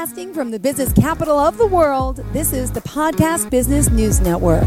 Broadcasting 0.00 0.32
from 0.32 0.50
the 0.50 0.58
business 0.58 0.94
capital 0.94 1.38
of 1.38 1.58
the 1.58 1.66
world, 1.66 2.24
this 2.32 2.54
is 2.54 2.72
the 2.72 2.80
Podcast 2.80 3.50
Business 3.50 3.90
News 3.90 4.18
Network. 4.18 4.64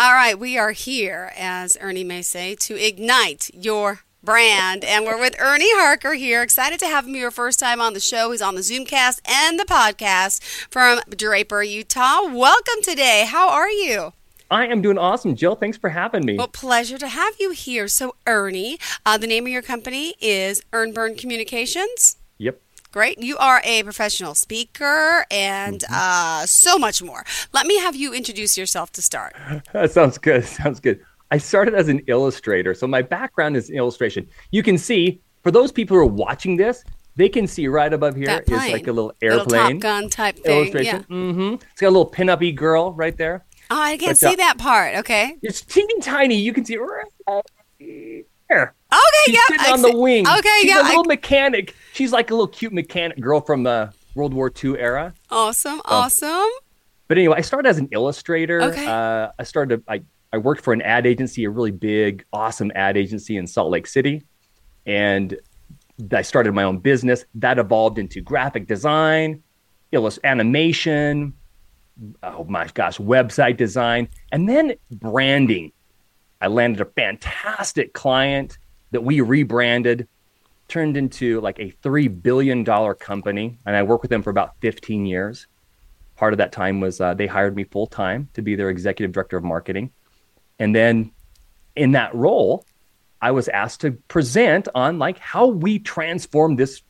All 0.00 0.14
right, 0.14 0.36
we 0.36 0.58
are 0.58 0.72
here, 0.72 1.30
as 1.38 1.76
Ernie 1.80 2.02
may 2.02 2.22
say, 2.22 2.56
to 2.56 2.74
ignite 2.74 3.48
your 3.54 4.00
brand. 4.24 4.82
And 4.82 5.04
we're 5.04 5.16
with 5.16 5.36
Ernie 5.38 5.72
Harker 5.76 6.14
here. 6.14 6.42
Excited 6.42 6.80
to 6.80 6.86
have 6.86 7.06
him 7.06 7.14
here 7.14 7.30
first 7.30 7.60
time 7.60 7.80
on 7.80 7.92
the 7.92 8.00
show. 8.00 8.32
He's 8.32 8.42
on 8.42 8.56
the 8.56 8.62
Zoomcast 8.62 9.20
and 9.24 9.60
the 9.60 9.64
podcast 9.64 10.42
from 10.68 10.98
Draper, 11.08 11.62
Utah. 11.62 12.26
Welcome 12.26 12.82
today. 12.82 13.26
How 13.28 13.48
are 13.50 13.70
you? 13.70 14.12
I 14.50 14.66
am 14.66 14.82
doing 14.82 14.98
awesome, 14.98 15.36
Jill. 15.36 15.54
Thanks 15.54 15.78
for 15.78 15.90
having 15.90 16.26
me. 16.26 16.36
Well, 16.36 16.48
pleasure 16.48 16.98
to 16.98 17.06
have 17.06 17.34
you 17.38 17.52
here. 17.52 17.86
So, 17.86 18.16
Ernie, 18.26 18.80
uh, 19.06 19.18
the 19.18 19.28
name 19.28 19.46
of 19.46 19.52
your 19.52 19.62
company 19.62 20.16
is 20.20 20.62
Earn 20.72 20.92
Burn 20.92 21.14
Communications. 21.14 22.16
Great. 22.92 23.22
You 23.22 23.36
are 23.38 23.62
a 23.64 23.84
professional 23.84 24.34
speaker 24.34 25.24
and 25.30 25.80
mm-hmm. 25.80 25.94
uh, 25.94 26.46
so 26.46 26.76
much 26.76 27.02
more. 27.02 27.24
Let 27.52 27.66
me 27.66 27.78
have 27.78 27.94
you 27.94 28.12
introduce 28.12 28.58
yourself 28.58 28.90
to 28.92 29.02
start. 29.02 29.36
That 29.72 29.92
sounds 29.92 30.18
good. 30.18 30.44
Sounds 30.60 30.80
good. 30.80 31.00
I 31.30 31.38
started 31.38 31.74
as 31.74 31.88
an 31.88 32.00
illustrator. 32.08 32.74
So 32.74 32.86
my 32.86 33.02
background 33.02 33.56
is 33.56 33.70
illustration. 33.70 34.26
You 34.50 34.62
can 34.62 34.76
see, 34.76 35.20
for 35.42 35.50
those 35.50 35.70
people 35.70 35.96
who 35.96 36.02
are 36.02 36.06
watching 36.06 36.56
this, 36.56 36.82
they 37.14 37.28
can 37.28 37.46
see 37.46 37.68
right 37.68 37.92
above 37.92 38.16
here 38.16 38.42
is 38.46 38.50
like 38.50 38.88
a 38.88 38.92
little 38.92 39.12
airplane. 39.22 39.46
Little 39.46 39.72
Top 39.72 39.80
Gun 39.80 40.08
type 40.08 40.38
thing. 40.38 40.56
Illustration. 40.56 41.06
Yeah. 41.08 41.16
Mm-hmm. 41.16 41.54
It's 41.70 41.80
got 41.80 41.88
a 41.88 41.90
little 41.90 42.06
pin-uppy 42.06 42.52
girl 42.52 42.92
right 42.92 43.16
there. 43.16 43.44
Oh, 43.70 43.80
I 43.80 43.96
can't 43.96 44.18
but, 44.20 44.28
see 44.28 44.34
uh, 44.34 44.36
that 44.36 44.58
part. 44.58 44.96
Okay. 44.96 45.36
It's 45.42 45.60
teeny 45.60 46.00
tiny. 46.00 46.36
You 46.36 46.52
can 46.52 46.64
see 46.64 46.76
right 46.76 48.24
there. 48.50 48.74
Okay, 48.92 49.00
She's 49.26 49.34
yeah. 49.34 49.40
sitting 49.48 49.72
on 49.72 49.82
the 49.82 49.96
wing. 49.96 50.28
Okay, 50.28 50.48
She's 50.62 50.70
yeah. 50.70 50.82
a 50.82 50.84
little 50.84 51.04
I... 51.04 51.14
mechanic. 51.14 51.74
She's 51.92 52.12
like 52.12 52.30
a 52.30 52.34
little 52.34 52.48
cute 52.48 52.72
mechanic 52.72 53.20
girl 53.20 53.40
from 53.40 53.62
the 53.62 53.92
World 54.14 54.34
War 54.34 54.52
II 54.62 54.78
era. 54.78 55.14
Awesome, 55.30 55.80
awesome. 55.84 56.48
But 57.08 57.18
anyway, 57.18 57.36
I 57.38 57.40
started 57.40 57.68
as 57.68 57.78
an 57.78 57.88
illustrator. 57.92 58.62
Okay. 58.62 58.86
Uh, 58.86 59.30
I 59.38 59.42
started. 59.44 59.82
I 59.88 60.02
I 60.32 60.38
worked 60.38 60.62
for 60.62 60.72
an 60.72 60.82
ad 60.82 61.06
agency, 61.06 61.44
a 61.44 61.50
really 61.50 61.72
big, 61.72 62.24
awesome 62.32 62.70
ad 62.74 62.96
agency 62.96 63.36
in 63.36 63.46
Salt 63.46 63.70
Lake 63.70 63.86
City, 63.86 64.22
and 64.86 65.36
I 66.12 66.22
started 66.22 66.52
my 66.54 66.62
own 66.62 66.78
business. 66.78 67.24
That 67.34 67.58
evolved 67.58 67.98
into 67.98 68.20
graphic 68.20 68.66
design, 68.66 69.42
illust- 69.92 70.20
animation. 70.24 71.34
Oh 72.22 72.44
my 72.44 72.66
gosh, 72.72 72.98
website 72.98 73.56
design, 73.56 74.08
and 74.32 74.48
then 74.48 74.74
branding. 74.92 75.72
I 76.40 76.48
landed 76.48 76.80
a 76.80 76.86
fantastic 76.86 77.92
client 77.92 78.58
that 78.92 79.02
we 79.02 79.20
rebranded, 79.20 80.08
turned 80.68 80.96
into 80.96 81.40
like 81.40 81.58
a 81.58 81.72
$3 81.82 82.22
billion 82.22 82.64
company. 82.64 83.58
And 83.66 83.76
I 83.76 83.82
worked 83.82 84.02
with 84.02 84.10
them 84.10 84.22
for 84.22 84.30
about 84.30 84.56
15 84.60 85.06
years. 85.06 85.46
Part 86.16 86.32
of 86.32 86.38
that 86.38 86.52
time 86.52 86.80
was 86.80 87.00
uh, 87.00 87.14
they 87.14 87.26
hired 87.26 87.56
me 87.56 87.64
full 87.64 87.86
time 87.86 88.28
to 88.34 88.42
be 88.42 88.54
their 88.54 88.70
executive 88.70 89.12
director 89.12 89.36
of 89.36 89.44
marketing. 89.44 89.90
And 90.58 90.74
then 90.74 91.12
in 91.76 91.92
that 91.92 92.14
role, 92.14 92.64
I 93.22 93.32
was 93.32 93.48
asked 93.48 93.82
to 93.82 93.92
present 93.92 94.68
on 94.74 94.98
like 94.98 95.18
how 95.18 95.46
we 95.46 95.78
transform 95.78 96.56
this 96.56 96.82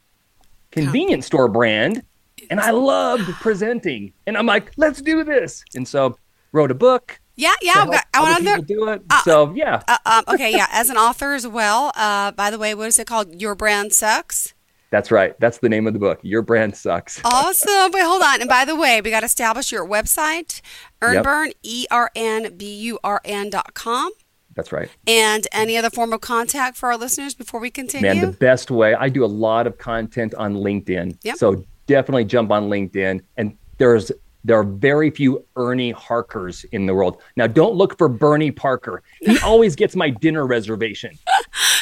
convenience 0.71 1.27
store 1.27 1.49
brand. 1.49 2.03
And 2.51 2.61
I 2.61 2.71
loved 2.71 3.31
presenting. 3.35 4.13
And 4.27 4.37
I'm 4.37 4.47
like, 4.47 4.73
let's 4.77 5.03
do 5.03 5.25
this. 5.25 5.65
And 5.75 5.87
so 5.87 6.17
wrote 6.53 6.71
a 6.71 6.75
book, 6.75 7.21
yeah, 7.37 7.55
yeah. 7.63 8.01
I 8.15 8.21
want 8.23 8.45
to 8.45 8.63
do 8.63 8.89
it. 8.89 9.03
Uh, 9.09 9.23
so 9.23 9.53
yeah. 9.55 9.83
Uh, 9.89 9.97
um, 10.05 10.35
okay, 10.35 10.51
yeah. 10.51 10.67
As 10.71 10.91
an 10.91 10.97
author 10.97 11.33
as 11.33 11.47
well. 11.47 11.93
Uh, 11.95 12.33
by 12.33 12.51
the 12.51 12.59
way, 12.59 12.75
what 12.75 12.89
is 12.89 12.99
it 12.99 13.07
called? 13.07 13.41
Your 13.41 13.55
brand 13.55 13.93
sucks. 13.93 14.55
That's 14.91 15.13
right. 15.13 15.39
That's 15.39 15.59
the 15.59 15.69
name 15.69 15.87
of 15.87 15.93
the 15.93 16.01
book. 16.01 16.19
Your 16.23 16.43
brand 16.43 16.77
sucks. 16.77 17.21
awesome. 17.25 17.93
Wait, 17.93 18.03
hold 18.03 18.23
on. 18.23 18.41
And 18.41 18.49
by 18.49 18.65
the 18.65 18.75
way, 18.75 19.01
we 19.01 19.11
got 19.11 19.21
to 19.21 19.27
establish 19.27 19.71
your 19.71 19.87
website, 19.87 20.61
earnburn, 21.01 21.47
yep. 21.47 21.57
E 21.63 21.87
R 21.91 22.11
N 22.15 22.57
B 22.57 22.75
U 22.81 22.99
R 23.05 23.21
N 23.25 23.51
dot 23.51 23.75
com. 23.75 24.11
That's 24.57 24.73
right. 24.73 24.91
And 25.07 25.47
any 25.53 25.77
other 25.77 25.91
form 25.91 26.13
of 26.13 26.21
contact 26.21 26.77
for 26.77 26.91
our 26.91 26.99
listeners 26.99 27.35
before 27.35 27.61
we 27.61 27.71
continue? 27.71 28.13
Man, 28.13 28.21
the 28.21 28.37
best 28.37 28.71
way. 28.71 28.95
I 28.95 29.09
do 29.09 29.25
a 29.25 29.27
lot 29.27 29.69
of 29.69 29.79
content 29.79 30.35
on 30.35 30.55
LinkedIn. 30.55 31.19
Yep. 31.23 31.37
So 31.37 31.65
definitely 31.87 32.25
jump 32.25 32.51
on 32.51 32.69
LinkedIn. 32.69 33.23
And 33.37 33.57
there's 33.79 34.11
there 34.45 34.59
are 34.59 34.65
very 34.65 35.11
few 35.11 35.45
Ernie 35.57 35.91
Harkers 35.91 36.65
in 36.73 36.87
the 36.87 36.95
world. 36.95 37.23
Now, 37.37 37.47
don't 37.47 37.75
look 37.75 37.99
for 37.99 38.09
Bernie 38.09 38.51
Parker. 38.51 39.03
He 39.21 39.39
always 39.45 39.77
gets 39.77 39.95
my 39.95 40.11
dinner 40.11 40.47
reservation. 40.47 41.19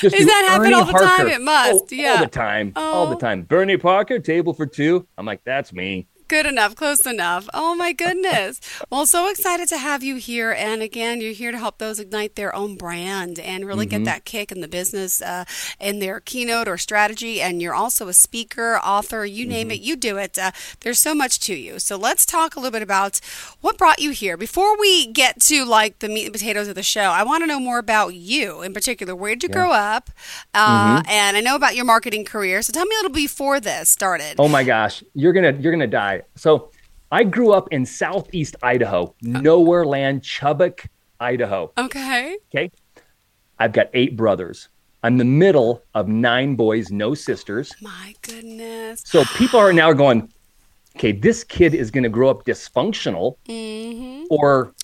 Just 0.01 0.17
Does 0.17 0.27
that 0.27 0.47
happen 0.49 0.67
Ernie 0.67 0.75
all 0.75 0.85
the 0.85 0.93
Harker. 0.93 1.07
time? 1.07 1.29
It 1.29 1.41
must. 1.41 1.85
Oh, 1.85 1.87
yeah. 1.91 2.15
All 2.15 2.19
the 2.21 2.31
time. 2.31 2.73
Oh. 2.77 2.93
All 2.93 3.07
the 3.07 3.17
oh. 3.17 3.19
time. 3.19 3.43
Bernie 3.43 3.77
Parker, 3.77 4.19
table 4.19 4.55
for 4.55 4.67
two. 4.67 5.07
I'm 5.17 5.27
like, 5.27 5.43
that's 5.45 5.73
me. 5.73 6.07
Good 6.29 6.45
enough, 6.45 6.75
close 6.75 7.07
enough. 7.07 7.49
Oh 7.55 7.75
my 7.75 7.95
goodness. 7.95 8.61
well, 8.91 9.07
so 9.07 9.31
excited 9.31 9.67
to 9.71 9.79
have 9.79 10.03
you 10.03 10.17
here. 10.17 10.53
And 10.53 10.83
again, 10.83 11.23
you're 11.23 11.33
here 11.33 11.53
to 11.53 11.59
help 11.59 11.79
those 11.79 11.99
ignite 11.99 12.37
their 12.37 12.55
own 12.55 12.77
brand 12.77 13.39
and 13.39 13.67
really 13.67 13.87
mm-hmm. 13.87 14.05
get 14.05 14.11
that 14.13 14.25
kick 14.27 14.53
in 14.53 14.61
the 14.61 14.69
business 14.69 15.23
uh, 15.23 15.47
in 15.81 16.01
their 16.01 16.21
keynote 16.21 16.69
or 16.69 16.77
strategy. 16.77 17.41
And 17.41 17.63
you're 17.63 17.75
also 17.75 18.09
a 18.09 18.13
speaker, 18.13 18.77
author, 18.77 19.25
you 19.25 19.47
name 19.47 19.69
mm-hmm. 19.69 19.77
it, 19.77 19.81
you 19.81 19.97
do 19.97 20.19
it. 20.19 20.39
Uh, 20.39 20.51
there's 20.81 20.99
so 20.99 21.15
much 21.15 21.41
to 21.41 21.55
you. 21.55 21.79
So 21.79 21.97
let's 21.97 22.27
talk 22.27 22.57
a 22.57 22.59
little 22.59 22.73
bit 22.73 22.83
about 22.83 23.21
what 23.63 23.79
brought 23.79 23.99
you 23.99 24.11
here. 24.11 24.37
Before 24.37 24.79
we 24.79 25.07
get 25.07 25.41
to 25.43 25.65
like 25.65 26.01
the 26.01 26.11
meat 26.11 26.25
and 26.25 26.35
potatoes 26.35 26.69
of 26.69 26.75
the 26.75 26.83
show, 26.83 27.05
I 27.05 27.23
want 27.23 27.43
to 27.43 27.47
know 27.47 27.59
more 27.59 27.79
about 27.79 28.15
you 28.15 28.61
in 28.61 28.75
particular. 28.75 29.17
Where 29.17 29.35
did 29.35 29.45
you 29.45 29.49
yeah. 29.49 29.55
grow 29.55 29.73
up? 29.73 30.11
Uh, 30.53 30.99
mm-hmm. 30.99 31.11
And 31.11 31.39
I 31.39 31.41
know 31.41 31.57
about 31.57 31.75
your 31.75 31.87
marketing 31.87 32.27
career. 32.27 32.61
So 32.61 32.75
tell 32.75 32.85
me 32.85 32.95
a 32.97 32.99
little 32.99 33.13
before 33.13 33.61
this 33.61 33.89
started. 33.89 34.35
Oh 34.39 34.49
my 34.49 34.63
gosh, 34.63 35.03
you're 35.15 35.33
gonna 35.33 35.57
you're 35.59 35.73
gonna 35.73 35.87
die. 35.87 36.18
So 36.35 36.71
I 37.11 37.25
grew 37.25 37.53
up 37.53 37.69
in 37.73 37.87
southeast 37.87 38.57
Idaho, 38.63 39.15
nowhere 39.23 39.85
land, 39.85 40.23
Chubbuck, 40.23 40.87
Idaho. 41.21 41.73
Okay. 41.79 42.37
Okay. 42.55 42.71
I've 43.59 43.73
got 43.73 43.89
eight 43.95 44.17
brothers. 44.17 44.69
I'm 45.03 45.17
the 45.17 45.25
middle 45.25 45.83
of 45.95 46.09
nine 46.09 46.55
boys, 46.55 46.91
no 46.91 47.15
sisters. 47.15 47.73
My 47.81 48.15
goodness. 48.23 49.03
So 49.07 49.25
people 49.37 49.61
are 49.61 49.73
now 49.73 49.93
going, 49.93 50.31
okay, 50.97 51.13
this 51.13 51.45
kid 51.45 51.75
is 51.75 51.91
going 51.91 52.03
to 52.03 52.09
grow 52.09 52.29
up 52.29 52.45
dysfunctional 52.45 53.37
mm-hmm. 53.49 54.25
or 54.29 54.75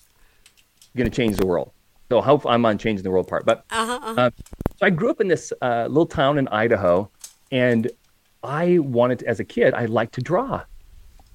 going 0.95 1.09
to 1.09 1.15
change 1.15 1.37
the 1.37 1.45
world. 1.45 1.71
So 2.09 2.21
hope 2.21 2.45
I'm 2.45 2.65
on 2.65 2.77
changing 2.77 3.03
the 3.03 3.11
world 3.11 3.27
part. 3.27 3.45
But 3.45 3.65
uh-huh, 3.71 3.99
uh-huh. 4.01 4.21
Uh, 4.21 4.29
so 4.77 4.85
I 4.85 4.89
grew 4.89 5.09
up 5.09 5.19
in 5.21 5.27
this 5.27 5.51
uh, 5.61 5.87
little 5.87 6.05
town 6.05 6.37
in 6.37 6.47
Idaho, 6.47 7.09
and 7.51 7.89
I 8.43 8.79
wanted, 8.79 9.19
to, 9.19 9.27
as 9.27 9.39
a 9.39 9.43
kid, 9.43 9.73
I 9.73 9.85
liked 9.85 10.13
to 10.15 10.21
draw 10.21 10.61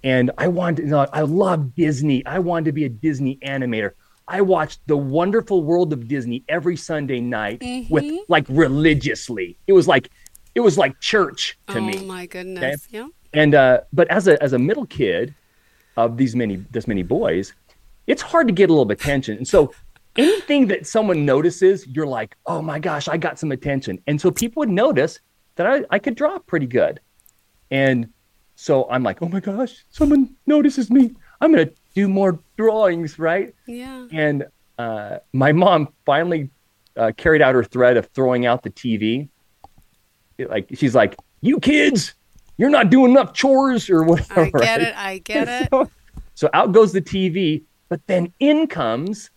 and 0.02 0.30
I 0.38 0.48
wanted, 0.48 0.84
you 0.84 0.90
know, 0.90 1.06
I 1.12 1.22
love 1.22 1.74
Disney. 1.74 2.24
I 2.26 2.38
wanted 2.38 2.66
to 2.66 2.72
be 2.72 2.84
a 2.84 2.88
Disney 2.88 3.38
animator. 3.44 3.92
I 4.26 4.40
watched 4.40 4.80
The 4.86 4.96
Wonderful 4.96 5.62
World 5.64 5.92
of 5.92 6.08
Disney 6.08 6.44
every 6.48 6.76
Sunday 6.76 7.20
night 7.20 7.60
mm-hmm. 7.60 7.92
with 7.92 8.04
like 8.28 8.46
religiously. 8.48 9.58
It 9.66 9.72
was 9.72 9.88
like 9.88 10.10
it 10.54 10.60
was 10.60 10.78
like 10.78 10.98
church 11.00 11.58
to 11.68 11.78
oh, 11.78 11.80
me. 11.80 11.98
Oh 11.98 12.04
my 12.04 12.26
goodness. 12.26 12.86
Okay? 12.86 12.98
Yeah. 12.98 13.08
And 13.32 13.54
uh 13.54 13.80
but 13.92 14.08
as 14.08 14.28
a 14.28 14.42
as 14.42 14.52
a 14.52 14.58
middle 14.58 14.86
kid 14.86 15.34
of 15.96 16.16
these 16.16 16.34
many 16.36 16.56
this 16.70 16.86
many 16.86 17.02
boys, 17.02 17.52
it's 18.06 18.22
hard 18.22 18.46
to 18.46 18.54
get 18.54 18.70
a 18.70 18.72
little 18.72 18.90
attention. 18.90 19.36
And 19.36 19.46
so 19.46 19.74
anything 20.16 20.68
that 20.68 20.86
someone 20.86 21.26
notices, 21.26 21.86
you're 21.88 22.06
like, 22.06 22.36
"Oh 22.46 22.62
my 22.62 22.78
gosh, 22.78 23.08
I 23.08 23.16
got 23.16 23.38
some 23.38 23.52
attention." 23.52 23.98
And 24.06 24.20
so 24.20 24.30
people 24.30 24.60
would 24.60 24.70
notice 24.70 25.20
that 25.56 25.66
I 25.66 25.84
I 25.90 25.98
could 25.98 26.14
draw 26.14 26.38
pretty 26.38 26.66
good. 26.66 27.00
And 27.70 28.08
so 28.60 28.86
I'm 28.90 29.02
like, 29.02 29.22
oh 29.22 29.28
my 29.28 29.40
gosh, 29.40 29.86
someone 29.88 30.36
notices 30.46 30.90
me. 30.90 31.14
I'm 31.40 31.50
going 31.50 31.66
to 31.66 31.74
do 31.94 32.08
more 32.08 32.38
drawings, 32.58 33.18
right? 33.18 33.54
Yeah. 33.66 34.06
And 34.12 34.44
uh, 34.78 35.20
my 35.32 35.50
mom 35.50 35.88
finally 36.04 36.50
uh, 36.94 37.12
carried 37.16 37.40
out 37.40 37.54
her 37.54 37.64
threat 37.64 37.96
of 37.96 38.08
throwing 38.08 38.44
out 38.44 38.62
the 38.62 38.68
TV. 38.68 39.30
It, 40.36 40.50
like 40.50 40.68
she's 40.74 40.94
like, 40.94 41.16
you 41.40 41.58
kids, 41.58 42.12
you're 42.58 42.68
not 42.68 42.90
doing 42.90 43.12
enough 43.12 43.32
chores 43.32 43.88
or 43.88 44.02
whatever. 44.02 44.42
I 44.42 44.50
get 44.50 44.52
right? 44.52 44.80
it. 44.82 44.94
I 44.94 45.18
get 45.18 45.48
it. 45.62 45.68
So, 45.70 45.90
so 46.34 46.50
out 46.52 46.72
goes 46.72 46.92
the 46.92 47.00
TV, 47.00 47.62
but 47.88 48.06
then 48.08 48.30
in 48.40 48.66
comes 48.66 49.30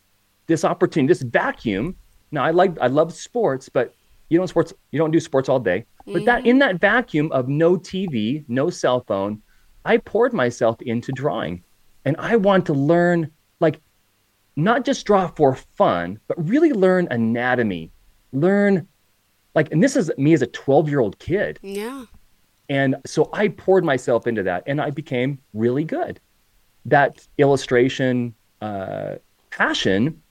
this 0.48 0.66
opportunity, 0.66 1.08
this 1.08 1.22
vacuum. 1.22 1.96
Now 2.34 2.44
I 2.44 2.52
like, 2.52 2.78
I 2.81 2.88
love 2.88 3.14
sports, 3.14 3.69
but 3.69 3.96
you 4.28 4.38
don't 4.38 4.50
sports, 4.50 4.74
you 4.92 5.00
don't 5.00 5.12
do 5.12 5.22
sports 5.22 5.48
all 5.48 5.62
day. 5.62 5.86
But 6.06 6.16
mm-hmm. 6.16 6.26
that 6.26 6.46
in 6.46 6.60
that 6.60 6.80
vacuum 6.80 7.32
of 7.32 7.48
no 7.48 7.78
TV, 7.78 8.44
no 8.48 8.70
cell 8.70 9.04
phone, 9.08 9.42
I 9.86 9.98
poured 9.98 10.34
myself 10.34 10.82
into 10.82 11.12
drawing. 11.12 11.64
And 12.06 12.16
I 12.20 12.36
want 12.36 12.66
to 12.66 12.74
learn 12.74 13.32
like 13.60 13.80
not 14.56 14.86
just 14.86 15.06
draw 15.06 15.28
for 15.28 15.56
fun, 15.56 16.20
but 16.28 16.48
really 16.48 16.74
learn 16.74 17.08
anatomy, 17.12 17.92
learn 18.34 18.88
like 19.56 19.72
and 19.72 19.82
this 19.82 19.96
is 19.96 20.12
me 20.18 20.34
as 20.34 20.42
a 20.42 20.48
12-year-old 20.48 21.20
kid. 21.20 21.60
Yeah. 21.62 22.06
And 22.70 22.96
so 23.06 23.30
I 23.34 23.50
poured 23.50 23.84
myself 23.84 24.28
into 24.28 24.44
that 24.44 24.64
and 24.68 24.82
I 24.82 24.90
became 24.90 25.40
really 25.54 25.84
good. 25.84 26.20
That 26.86 27.26
illustration 27.38 28.34
uh, 28.62 29.16
passion 29.52 30.22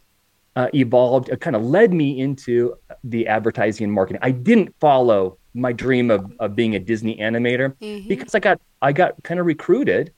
uh, 0.56 0.68
evolved, 0.74 1.28
it 1.28 1.40
kind 1.40 1.56
of 1.56 1.62
led 1.62 1.92
me 1.92 2.20
into 2.20 2.74
the 3.04 3.26
advertising 3.26 3.84
and 3.84 3.92
marketing. 3.92 4.20
I 4.22 4.32
didn't 4.32 4.74
follow 4.80 5.38
my 5.54 5.72
dream 5.72 6.10
of, 6.10 6.32
of 6.40 6.56
being 6.56 6.74
a 6.74 6.78
Disney 6.78 7.16
animator 7.18 7.74
Mm-hmm. 7.80 8.08
because 8.08 8.34
I 8.34 8.40
got 8.40 8.60
I 8.80 8.92
got 8.92 9.22
kind 9.22 9.38
of 9.38 9.46
recruited 9.46 10.12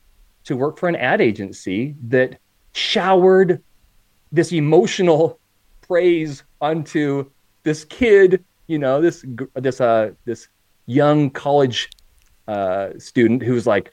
to 0.45 0.57
work 0.57 0.79
for 0.79 0.89
an 0.89 0.97
ad 0.97 1.21
agency 1.21 1.95
that 2.09 2.39
showered 2.73 3.63
this 4.33 4.53
emotional 4.53 5.39
praise 5.81 6.43
onto 6.61 7.31
this 7.63 7.85
kid, 7.85 8.45
you 8.67 8.79
know, 8.79 9.01
this 9.01 9.25
this 9.55 9.81
uh 9.81 10.11
this 10.25 10.49
young 10.87 11.31
college 11.31 11.91
uh 12.47 12.91
student 12.99 13.43
who's 13.43 13.67
like 13.67 13.93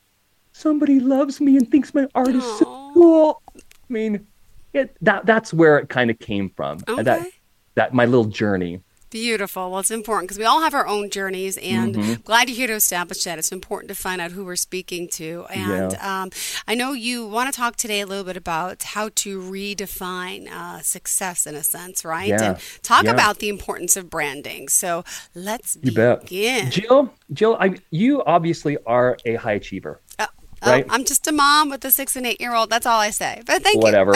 somebody 0.52 1.00
loves 1.00 1.40
me 1.40 1.58
and 1.58 1.70
thinks 1.72 1.94
my 1.94 2.06
art 2.14 2.36
is 2.36 2.44
so 2.60 2.92
cool. 2.94 3.42
I 3.58 3.62
mean, 3.90 4.28
it, 4.74 4.96
that 5.02 5.26
that's 5.26 5.54
where 5.54 5.78
it 5.80 5.90
kind 5.90 6.12
of 6.12 6.20
came 6.20 6.50
from. 6.50 6.80
Okay. 6.88 7.04
That 7.04 7.28
that 7.76 7.94
my 7.94 8.06
little 8.06 8.26
journey. 8.26 8.82
Beautiful. 9.12 9.70
Well, 9.70 9.82
it's 9.82 9.92
important 9.92 10.30
because 10.30 10.40
we 10.40 10.46
all 10.46 10.62
have 10.62 10.74
our 10.74 10.88
own 10.88 11.10
journeys, 11.10 11.58
and 11.58 11.96
Mm-hmm. 11.96 12.14
glad 12.24 12.48
you're 12.50 12.56
here 12.56 12.68
to 12.68 12.74
establish 12.74 13.24
that. 13.26 13.38
It's 13.38 13.52
important 13.52 13.90
to 13.90 13.96
find 13.96 14.22
out 14.22 14.32
who 14.32 14.46
we're 14.46 14.56
speaking 14.56 15.10
to. 15.10 15.46
And 15.50 15.94
um, 15.96 16.30
I 16.66 16.76
know 16.76 16.94
you 16.94 17.28
want 17.28 17.52
to 17.54 17.56
talk 17.58 17.76
today 17.76 18.00
a 18.00 18.06
little 18.06 18.24
bit 18.24 18.38
about 18.38 18.82
how 18.84 19.10
to 19.16 19.42
redefine 19.42 20.50
uh, 20.50 20.80
success 20.80 21.46
in 21.46 21.56
a 21.56 21.64
sense, 21.64 22.06
right? 22.06 22.30
Yeah. 22.30 22.42
And 22.54 22.58
talk 22.84 23.04
Yeah. 23.04 23.12
about 23.12 23.40
the 23.40 23.50
importance 23.50 23.98
of 23.98 24.10
branding. 24.10 24.70
So 24.70 25.04
let's 25.36 25.78
You 25.82 25.92
bet. 25.92 26.22
begin. 26.22 26.72
Jill, 26.72 27.14
Jill, 27.34 27.58
I, 27.60 27.76
you 27.90 28.24
obviously 28.24 28.78
are 28.88 29.18
a 29.26 29.36
high 29.36 29.54
achiever. 29.54 30.00
Oh, 30.20 30.28
oh, 30.62 30.72
right. 30.72 30.86
I'm 30.90 31.04
just 31.04 31.28
a 31.28 31.34
mom 31.34 31.70
with 31.70 31.84
a 31.84 31.92
six 31.92 32.16
and 32.16 32.26
eight 32.26 32.40
year 32.40 32.56
old. 32.56 32.70
That's 32.70 32.86
all 32.86 33.00
I 33.02 33.10
say. 33.10 33.42
But 33.46 33.62
thank 33.62 33.76
you. 33.76 33.82
Whatever. 33.82 34.14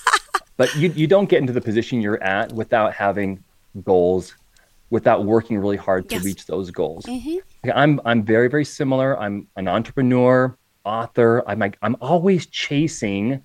but 0.56 0.74
you, 0.76 0.90
you 0.96 1.06
don't 1.06 1.28
get 1.28 1.40
into 1.42 1.52
the 1.52 1.60
position 1.60 2.00
you're 2.00 2.22
at 2.22 2.52
without 2.52 2.94
having 2.94 3.44
goals, 3.84 4.34
without 4.90 5.24
working 5.24 5.58
really 5.58 5.76
hard 5.76 6.08
to 6.08 6.16
Yes. 6.16 6.24
reach 6.24 6.46
those 6.46 6.70
goals. 6.70 7.04
Mhm. 7.06 7.38
I'm 7.74 8.00
I'm 8.04 8.22
very 8.24 8.48
very 8.48 8.64
similar. 8.64 9.18
I'm 9.18 9.46
an 9.56 9.68
entrepreneur, 9.68 10.56
author. 10.84 11.42
I'm 11.46 11.58
like 11.58 11.78
I'm 11.82 11.96
always 12.00 12.46
chasing, 12.46 13.42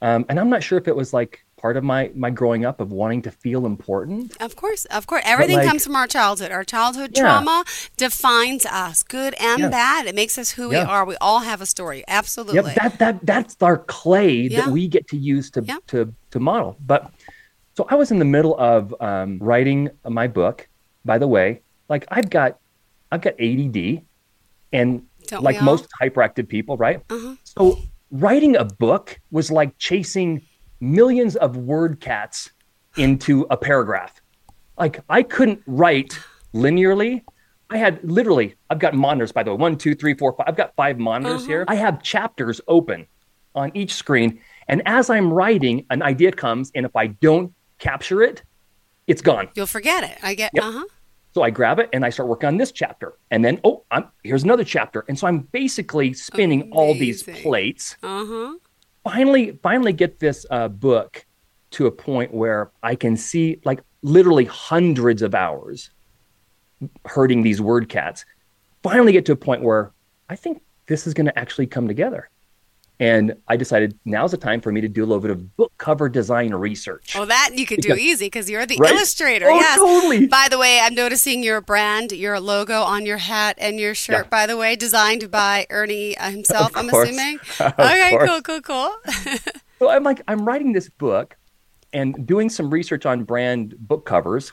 um, 0.00 0.24
and 0.28 0.38
I'm 0.40 0.48
not 0.50 0.62
sure 0.62 0.78
if 0.78 0.88
it 0.88 0.96
was 0.96 1.12
like 1.12 1.44
part 1.60 1.76
of 1.76 1.84
my 1.84 2.10
my 2.14 2.30
growing 2.30 2.64
up 2.64 2.80
of 2.80 2.90
wanting 2.90 3.22
to 3.22 3.30
feel 3.30 3.66
important. 3.66 4.34
Of 4.40 4.56
course, 4.56 4.84
of 4.86 5.06
course. 5.06 5.22
Everything 5.26 5.58
like- 5.58 5.68
comes 5.68 5.84
from 5.84 5.94
our 5.94 6.06
childhood. 6.06 6.50
Our 6.50 6.64
childhood 6.64 7.12
Yeah. 7.14 7.22
trauma 7.22 7.64
defines 7.98 8.64
us, 8.66 9.02
good 9.02 9.34
and 9.38 9.60
Yeah. 9.60 9.68
bad. 9.68 10.06
It 10.06 10.14
makes 10.14 10.38
us 10.38 10.52
who 10.52 10.70
we 10.70 10.76
are. 10.76 11.04
We 11.04 11.16
all 11.20 11.40
have 11.40 11.60
a 11.60 11.66
story. 11.66 12.02
Absolutely. 12.08 12.72
Yep, 12.74 12.74
that 12.76 12.98
that 12.98 13.26
that's 13.26 13.56
our 13.60 13.76
clay 13.76 14.32
Yeah. 14.48 14.62
that 14.62 14.70
we 14.72 14.88
get 14.88 15.06
to 15.08 15.16
use 15.16 15.50
to 15.50 15.62
Yeah. 15.62 15.76
to 15.88 16.12
to 16.30 16.40
model. 16.40 16.76
But 16.84 17.10
so 17.76 17.86
I 17.88 17.94
was 17.94 18.10
in 18.10 18.18
the 18.18 18.24
middle 18.24 18.56
of 18.58 18.94
um, 19.00 19.38
writing 19.38 19.90
my 20.08 20.28
book. 20.28 20.68
By 21.04 21.18
the 21.18 21.26
way, 21.26 21.62
like 21.88 22.06
I've 22.08 22.30
got 22.30 22.58
I've 23.10 23.22
got 23.22 23.34
ADD, 23.40 24.02
and 24.72 25.06
Don't 25.26 25.42
like 25.42 25.60
most 25.62 25.88
hyperactive 26.00 26.48
people, 26.48 26.76
right? 26.76 27.02
Uh-huh. 27.10 27.36
So 27.44 27.78
writing 28.10 28.56
a 28.56 28.64
book 28.64 29.18
was 29.30 29.50
like 29.50 29.76
chasing 29.78 30.42
millions 30.80 31.36
of 31.36 31.56
word 31.56 32.00
cats 32.00 32.50
into 32.96 33.46
a 33.50 33.56
paragraph. 33.56 34.20
Like 34.78 35.00
I 35.08 35.22
couldn't 35.22 35.62
write 35.66 36.18
linearly. 36.54 37.22
I 37.70 37.78
had 37.78 38.00
literally, 38.04 38.54
I've 38.68 38.78
got 38.78 38.92
monitors, 38.94 39.32
by 39.32 39.42
the 39.42 39.50
way, 39.50 39.56
one, 39.56 39.76
two, 39.76 39.94
three, 39.94 40.14
four, 40.14 40.34
five. 40.34 40.44
I've 40.46 40.56
got 40.56 40.74
five 40.76 40.98
monitors 40.98 41.46
here. 41.46 41.64
I 41.68 41.76
have 41.76 42.02
chapters 42.02 42.60
open 42.68 43.06
on 43.54 43.70
each 43.74 43.94
screen. 43.94 44.40
And 44.68 44.82
as 44.84 45.08
I'm 45.08 45.32
writing, 45.32 45.86
an 45.88 46.02
idea 46.02 46.32
comes. 46.32 46.70
And 46.74 46.84
if 46.84 46.94
I 46.94 47.06
don't 47.06 47.54
capture 47.82 48.22
it, 48.22 48.42
it's 49.06 49.20
gone. 49.22 49.48
You'll 49.54 49.66
forget 49.66 50.04
it. 50.04 50.16
I 50.22 50.34
get. 50.34 50.52
Yep. 50.54 50.64
Uh 50.64 50.72
huh. 50.72 50.84
So 51.34 51.42
I 51.42 51.50
grab 51.50 51.78
it 51.78 51.88
and 51.92 52.04
I 52.04 52.10
start 52.10 52.28
working 52.28 52.46
on 52.46 52.56
this 52.58 52.72
chapter. 52.72 53.14
And 53.30 53.42
then, 53.44 53.58
oh, 53.64 53.84
I'm, 53.90 54.04
here's 54.22 54.44
another 54.44 54.64
chapter. 54.64 55.04
And 55.08 55.18
so 55.18 55.26
I'm 55.26 55.40
basically 55.40 56.12
spinning 56.12 56.70
all 56.72 56.92
these 56.94 57.22
plates 57.22 57.96
Uh 58.02 58.24
huh. 58.26 58.54
finally 59.02 59.58
finally 59.62 59.92
get 59.92 60.20
this 60.20 60.44
uh, 60.50 60.68
book 60.68 61.24
to 61.72 61.86
a 61.86 61.90
point 61.90 62.32
where 62.34 62.70
I 62.82 62.94
can 62.94 63.16
see 63.16 63.60
like 63.64 63.80
literally 64.02 64.44
hundreds 64.44 65.22
of 65.22 65.34
hours 65.34 65.90
herding 67.06 67.42
these 67.42 67.60
word 67.60 67.88
cats. 67.88 68.24
Finally 68.82 69.12
get 69.12 69.24
to 69.26 69.32
a 69.32 69.36
point 69.36 69.62
where 69.62 69.92
I 70.28 70.36
think 70.36 70.62
this 70.86 71.06
is 71.06 71.14
going 71.14 71.26
to 71.26 71.38
actually 71.38 71.66
come 71.66 71.88
together. 71.88 72.28
And 73.02 73.34
I 73.48 73.56
decided 73.56 73.98
now's 74.04 74.30
the 74.30 74.36
time 74.36 74.60
for 74.60 74.70
me 74.70 74.80
to 74.80 74.88
do 74.88 75.02
a 75.02 75.06
little 75.06 75.20
bit 75.20 75.32
of 75.32 75.56
book 75.56 75.72
cover 75.78 76.08
design 76.08 76.54
research. 76.54 77.16
Well, 77.16 77.26
that 77.26 77.50
you 77.56 77.66
could 77.66 77.80
do 77.80 77.88
Because- 77.88 77.98
easy 77.98 78.26
because 78.26 78.48
you're 78.48 78.64
the 78.64 78.76
Right? 78.78 78.92
illustrator. 78.92 79.48
Oh, 79.50 79.54
yes. 79.56 79.76
totally. 79.76 80.26
By 80.28 80.46
the 80.48 80.56
way, 80.56 80.78
I'm 80.80 80.94
noticing 80.94 81.42
your 81.42 81.60
brand, 81.60 82.12
your 82.12 82.38
logo 82.38 82.80
on 82.82 83.04
your 83.04 83.16
hat 83.16 83.56
and 83.58 83.80
your 83.80 83.94
shirt. 83.96 84.26
Yeah. 84.26 84.30
By 84.30 84.46
the 84.46 84.56
way, 84.56 84.76
designed 84.76 85.32
by 85.32 85.66
Ernie 85.70 86.16
uh, 86.16 86.30
himself. 86.36 86.70
I'm 86.76 86.88
assuming. 86.90 87.40
Okay. 87.60 88.16
Cool. 88.24 88.40
Cool. 88.42 88.60
Cool. 88.60 88.94
So 89.80 89.88
I'm 89.90 90.04
like, 90.04 90.22
I'm 90.28 90.44
writing 90.46 90.72
this 90.72 90.88
book 90.88 91.36
and 91.92 92.24
doing 92.24 92.48
some 92.50 92.70
research 92.70 93.04
on 93.04 93.24
brand 93.24 93.74
book 93.80 94.06
covers. 94.06 94.52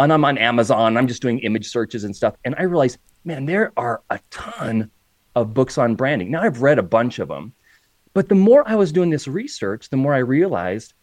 And 0.00 0.12
I'm 0.12 0.24
on 0.24 0.38
Amazon. 0.38 0.96
I'm 0.96 1.06
just 1.06 1.22
doing 1.22 1.38
image 1.38 1.68
searches 1.68 2.02
and 2.02 2.16
stuff. 2.16 2.34
And 2.44 2.56
I 2.58 2.64
realized, 2.64 2.98
man, 3.24 3.46
there 3.46 3.72
are 3.76 4.02
a 4.10 4.18
ton 4.32 4.90
of 5.36 5.54
books 5.54 5.78
on 5.78 5.94
branding. 5.94 6.32
Now 6.32 6.42
I've 6.42 6.62
read 6.62 6.80
a 6.80 6.82
bunch 6.82 7.20
of 7.20 7.28
them, 7.28 7.52
but 8.16 8.30
the 8.30 8.34
more 8.34 8.62
I 8.66 8.76
was 8.76 8.92
doing 8.92 9.10
this 9.10 9.28
research, 9.28 9.90
the 9.90 9.98
more 9.98 10.14
I 10.14 10.24
realized, 10.36 10.94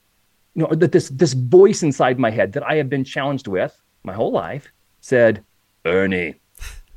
you 0.55 0.63
know, 0.63 0.73
that 0.73 0.91
this 0.91 1.09
this 1.09 1.33
voice 1.33 1.83
inside 1.83 2.17
my 2.17 2.31
head 2.31 2.53
that 2.53 2.63
I 2.71 2.73
have 2.79 2.89
been 2.89 3.03
challenged 3.03 3.47
with 3.47 3.73
my 4.01 4.13
whole 4.13 4.31
life 4.31 4.65
said, 5.01 5.43
Ernie, 5.85 6.33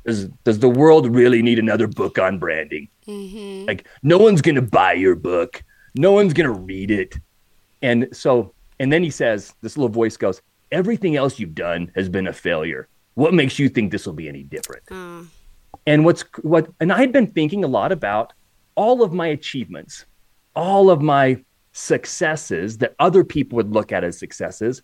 does, 0.07 0.19
does 0.43 0.57
the 0.57 0.73
world 0.81 1.13
really 1.15 1.41
need 1.43 1.59
another 1.59 1.85
book 1.85 2.17
on 2.17 2.39
branding? 2.39 2.87
Like, 3.67 3.85
no 4.01 4.17
one's 4.17 4.41
going 4.41 4.55
to 4.55 4.67
buy 4.81 4.93
your 4.93 5.13
book. 5.15 5.63
No 5.95 6.13
one's 6.13 6.33
going 6.33 6.51
to 6.51 6.59
read 6.59 6.89
it. 6.89 7.11
And 7.83 8.07
so, 8.11 8.55
and 8.79 8.91
then 8.91 9.03
he 9.03 9.11
says, 9.11 9.53
this 9.61 9.77
little 9.77 9.93
voice 10.01 10.17
goes, 10.17 10.41
everything 10.71 11.15
else 11.15 11.39
you've 11.39 11.53
done 11.53 11.91
has 11.93 12.09
been 12.09 12.25
a 12.27 12.33
failure. 12.33 12.87
What 13.13 13.35
makes 13.35 13.59
you 13.59 13.69
think 13.69 13.91
this 13.91 14.07
will 14.07 14.13
be 14.23 14.29
any 14.29 14.43
different? 14.55 14.83
Uh, 14.91 15.23
And 15.85 16.05
what's 16.05 16.23
what, 16.41 16.63
and 16.79 16.91
I 16.91 16.99
had 16.99 17.11
been 17.11 17.27
thinking 17.27 17.63
a 17.63 17.67
lot 17.67 17.91
about 17.91 18.33
all 18.77 19.03
of 19.03 19.11
my 19.11 19.27
achievements, 19.27 20.05
all 20.55 20.89
of 20.89 21.01
my 21.01 21.43
successes 21.73 22.77
that 22.77 22.95
other 22.99 23.23
people 23.23 23.57
would 23.57 23.73
look 23.73 23.91
at 23.91 24.03
as 24.03 24.17
successes. 24.17 24.81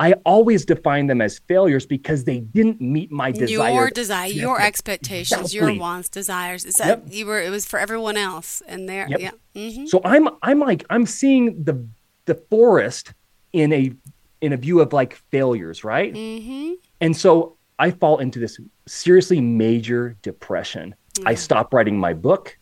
I 0.00 0.14
always 0.26 0.64
define 0.64 1.06
them 1.06 1.20
as 1.20 1.40
failures 1.48 1.86
because 1.86 2.24
they 2.24 2.40
didn't 2.40 2.80
meet 2.80 3.10
my 3.12 3.30
desire. 3.32 3.72
your 3.72 3.90
desire, 3.90 4.26
your 4.28 4.60
expectations, 4.60 5.54
your 5.54 5.72
wants, 5.74 6.08
desires. 6.08 6.64
Is 6.64 6.74
that 6.76 6.86
Yep. 6.88 7.04
you 7.10 7.26
were? 7.26 7.40
It 7.40 7.50
was 7.50 7.64
for 7.64 7.78
everyone 7.78 8.16
else, 8.16 8.60
and 8.66 8.88
there. 8.88 9.06
Yep. 9.08 9.20
Yeah. 9.20 9.30
hmm 9.70 9.86
So 9.86 10.00
I'm 10.04 10.28
I'm 10.42 10.58
like 10.60 10.84
I'm 10.90 11.06
seeing 11.06 11.62
the 11.62 11.86
the 12.26 12.34
forest 12.50 13.14
in 13.52 13.72
a 13.72 13.92
in 14.40 14.52
a 14.52 14.56
view 14.56 14.80
of 14.80 14.92
like 14.92 15.14
failures, 15.30 15.84
right? 15.84 16.12
hmm 16.14 16.72
And 17.00 17.16
so 17.16 17.56
I 17.78 17.92
fall 17.92 18.18
into 18.18 18.38
this 18.40 18.58
seriously 18.86 19.40
major 19.40 20.16
depression. 20.22 20.94
I 21.24 21.34
stop 21.36 21.72
writing 21.72 21.96
my 21.98 22.12
book. 22.14 22.58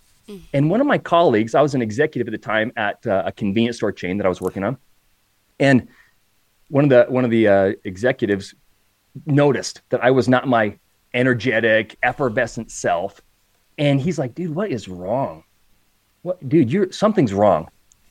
And 0.52 0.71
one 0.71 0.81
of 0.81 0.87
my 0.87 0.99
colleagues, 0.99 1.55
I 1.55 1.62
was 1.62 1.75
an 1.75 1.83
executive 1.83 2.29
at 2.29 2.33
the 2.33 2.45
time 2.45 2.73
at 2.76 3.07
uh, 3.07 3.25
a 3.26 3.33
convenience 3.33 3.76
store 3.76 3.93
chain 3.93 4.17
that 4.19 4.26
I 4.26 4.29
was 4.29 4.41
working 4.41 4.64
on. 4.64 4.76
And 5.59 5.88
one 6.69 6.85
of 6.85 6.91
the 6.91 7.07
one 7.09 7.25
of 7.25 7.31
the 7.31 7.49
uh, 7.49 7.73
executives 7.85 8.55
noticed 9.26 9.83
that 9.91 10.02
I 10.02 10.11
was 10.11 10.29
not 10.29 10.49
my 10.49 10.79
energetic, 11.14 11.97
effervescent 12.02 12.71
self. 12.71 13.21
And 13.79 14.00
he's 14.00 14.19
like, 14.19 14.35
dude, 14.35 14.55
what 14.55 14.71
is 14.71 14.88
wrong? 14.88 15.45
What 16.23 16.49
dude, 16.49 16.73
you're 16.73 16.93
something's 16.93 17.33
wrong. 17.33 17.69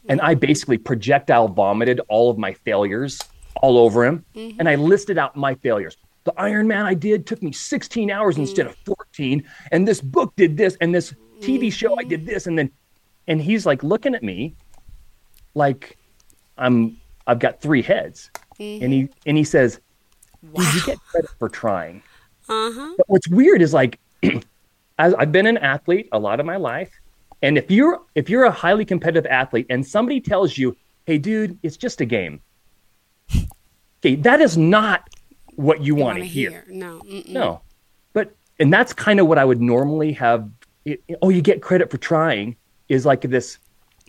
And 0.10 0.20
I 0.22 0.34
basically 0.36 0.77
projectile 0.77 1.48
vomited 1.48 2.01
all 2.08 2.30
of 2.30 2.38
my 2.38 2.53
failures 2.53 3.20
all 3.62 3.77
over 3.77 4.06
him. 4.06 4.25
And 4.60 4.68
I 4.68 4.75
listed 4.75 5.18
out 5.18 5.36
my 5.36 5.56
failures. 5.56 5.98
The 6.24 6.34
Iron 6.38 6.68
Man 6.68 6.86
I 6.86 6.94
did 6.94 7.25
took 7.25 7.41
me 7.41 7.51
16 7.51 8.12
hours 8.12 8.38
instead 8.38 8.68
of 8.68 8.75
14. 8.86 9.44
And 9.72 9.88
this 9.88 10.01
book 10.01 10.34
did 10.36 10.58
this. 10.58 10.77
And 10.82 10.94
this 10.94 11.13
TV 11.42 11.72
show 11.72 11.98
I 11.98 12.04
did 12.04 12.26
this. 12.26 12.48
And 12.48 12.58
then, 12.58 12.72
and 13.28 13.42
he's 13.42 13.66
like 13.66 13.84
looking 13.84 14.16
at 14.16 14.24
me 14.24 14.56
like 15.54 15.98
I'm, 16.58 16.98
I've 17.28 17.40
got 17.40 17.62
three 17.62 17.82
heads. 17.82 18.30
And 18.60 18.94
he, 18.94 19.10
and 19.26 19.38
he 19.38 19.44
says, 19.44 19.80
Dude, 20.44 20.74
you 20.74 20.86
get 20.86 21.00
credit 21.00 21.30
for 21.40 21.50
trying. 21.50 22.02
Uh 22.50 22.72
huh. 22.72 22.94
But 22.98 23.10
what's 23.10 23.28
weird 23.28 23.62
is 23.62 23.74
like, 23.74 24.00
as 25.00 25.14
I've 25.16 25.32
been 25.32 25.46
an 25.46 25.58
athlete 25.58 26.10
a 26.12 26.20
lot 26.20 26.40
of 26.40 26.46
my 26.46 26.58
life, 26.58 26.92
and 27.42 27.58
if 27.58 27.70
you're 27.72 28.02
if 28.16 28.30
you're 28.30 28.46
a 28.46 28.52
highly 28.52 28.86
competitive 28.86 29.26
athlete 29.30 29.66
and 29.70 29.86
somebody 29.86 30.20
tells 30.22 30.58
you, 30.58 30.76
"Hey, 31.06 31.18
dude, 31.18 31.58
it's 31.64 31.78
just 31.78 32.02
a 32.02 32.06
game," 32.06 32.42
okay, 34.00 34.16
that 34.16 34.42
is 34.42 34.58
not 34.58 35.10
what 35.56 35.82
you, 35.82 35.96
want 35.96 36.18
to 36.18 36.22
Wanna 36.22 36.26
hear. 36.26 36.66
No. 36.68 37.02
Mm-mm. 37.06 37.30
No, 37.30 37.62
but 38.14 38.36
and 38.60 38.72
that's 38.72 38.94
kind 38.94 39.20
of 39.20 39.28
what 39.28 39.38
I 39.38 39.46
would 39.46 39.62
normally 39.62 40.12
have. 40.14 40.50
It, 40.86 41.04
oh, 41.22 41.30
you 41.30 41.42
get 41.42 41.62
credit 41.62 41.90
for 41.92 41.98
trying 41.98 42.56
is 42.90 43.06
like 43.06 43.22
this. 43.22 43.60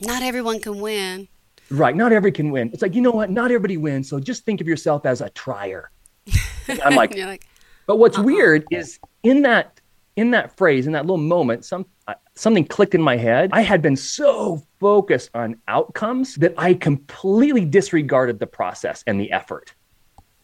Not 0.00 0.22
everyone 0.22 0.60
can 0.60 0.80
win. 0.80 1.28
Right, 1.70 1.94
not 1.96 2.12
everybody 2.12 2.32
can 2.32 2.50
win. 2.50 2.70
It's 2.72 2.82
like 2.82 2.94
you 2.94 3.00
know 3.00 3.10
what? 3.10 3.30
Not 3.30 3.46
everybody 3.46 3.76
wins. 3.76 4.08
So 4.08 4.18
just 4.20 4.44
think 4.44 4.60
of 4.60 4.66
yourself 4.66 5.06
as 5.06 5.20
a 5.20 5.30
trier. 5.30 5.90
I'm 6.84 6.94
like, 6.94 7.16
like, 7.16 7.46
But 7.86 7.96
what's 7.96 8.18
weird 8.18 8.64
is 8.70 8.98
in 9.22 9.42
that 9.42 9.80
in 10.16 10.30
that 10.32 10.56
phrase, 10.56 10.86
in 10.86 10.92
that 10.92 11.06
little 11.06 11.16
moment, 11.16 11.64
some 11.64 11.86
uh, 12.06 12.14
something 12.34 12.64
clicked 12.64 12.94
in 12.94 13.00
my 13.00 13.16
head. 13.16 13.50
I 13.52 13.62
had 13.62 13.80
been 13.80 13.96
so 13.96 14.62
focused 14.80 15.30
on 15.34 15.56
outcomes 15.68 16.34
that 16.36 16.54
I 16.58 16.74
completely 16.74 17.64
disregarded 17.64 18.38
the 18.38 18.46
process 18.46 19.02
and 19.06 19.20
the 19.20 19.30
effort. 19.32 19.74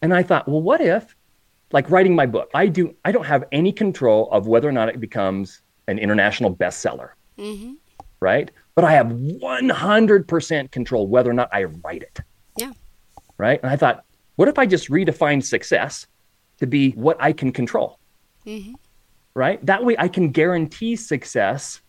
And 0.01 0.13
I 0.13 0.23
thought, 0.23 0.47
well, 0.47 0.61
what 0.61 0.81
if, 0.81 1.15
like 1.71 1.89
writing 1.91 2.15
my 2.15 2.25
book, 2.25 2.49
I 2.53 2.67
do 2.67 2.95
I 3.05 3.11
don't 3.11 3.25
have 3.25 3.43
any 3.51 3.71
control 3.71 4.29
of 4.31 4.47
whether 4.47 4.67
or 4.67 4.71
not 4.71 4.89
it 4.89 4.99
becomes 4.99 5.61
an 5.89 5.99
international 5.99 6.55
bestseller, 6.55 7.09
Mm-hmm. 7.37 7.73
right? 8.19 8.51
But 8.75 8.83
I 8.85 8.91
have 8.93 9.07
100% 9.07 10.71
control 10.71 11.07
whether 11.07 11.29
or 11.29 11.33
not 11.33 11.49
I 11.51 11.63
write 11.65 12.03
it 12.03 12.19
Yeah. 12.57 12.71
right? 13.37 13.59
And 13.61 13.71
I 13.71 13.75
thought, 13.75 14.05
what 14.35 14.47
if 14.47 14.57
I 14.59 14.65
just 14.65 14.89
redefine 14.89 15.43
success 15.43 16.07
to 16.59 16.67
be 16.67 16.91
what 16.91 17.17
I 17.19 17.33
can 17.33 17.51
control, 17.51 17.99
Mhm. 18.45 18.75
right? 19.33 19.63
That 19.65 19.83
way 19.83 19.95
I 19.97 20.07
can 20.07 20.31
guarantee 20.31 20.95
success 20.95 21.81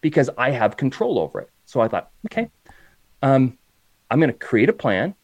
because 0.00 0.30
I 0.38 0.50
have 0.50 0.76
control 0.76 1.18
over 1.18 1.40
it. 1.40 1.50
So 1.66 1.80
I 1.80 1.88
thought, 1.88 2.10
okay, 2.26 2.50
um, 3.22 3.58
I'm 4.10 4.20
going 4.20 4.32
to 4.32 4.38
create 4.38 4.68
a 4.68 4.72
plan, 4.72 5.14